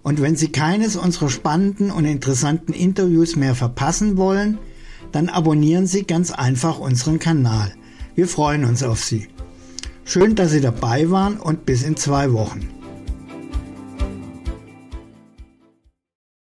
Und 0.02 0.20
wenn 0.20 0.34
Sie 0.34 0.48
keines 0.48 0.96
unserer 0.96 1.30
spannenden 1.30 1.92
und 1.92 2.04
interessanten 2.04 2.72
Interviews 2.72 3.36
mehr 3.36 3.54
verpassen 3.54 4.16
wollen, 4.16 4.58
dann 5.12 5.28
abonnieren 5.28 5.86
Sie 5.86 6.02
ganz 6.02 6.32
einfach 6.32 6.80
unseren 6.80 7.20
Kanal. 7.20 7.72
Wir 8.16 8.26
freuen 8.26 8.64
uns 8.64 8.82
auf 8.82 9.04
Sie. 9.04 9.28
Schön, 10.04 10.34
dass 10.34 10.50
Sie 10.50 10.60
dabei 10.60 11.12
waren 11.12 11.36
und 11.36 11.64
bis 11.64 11.84
in 11.84 11.96
zwei 11.96 12.32
Wochen. 12.32 12.77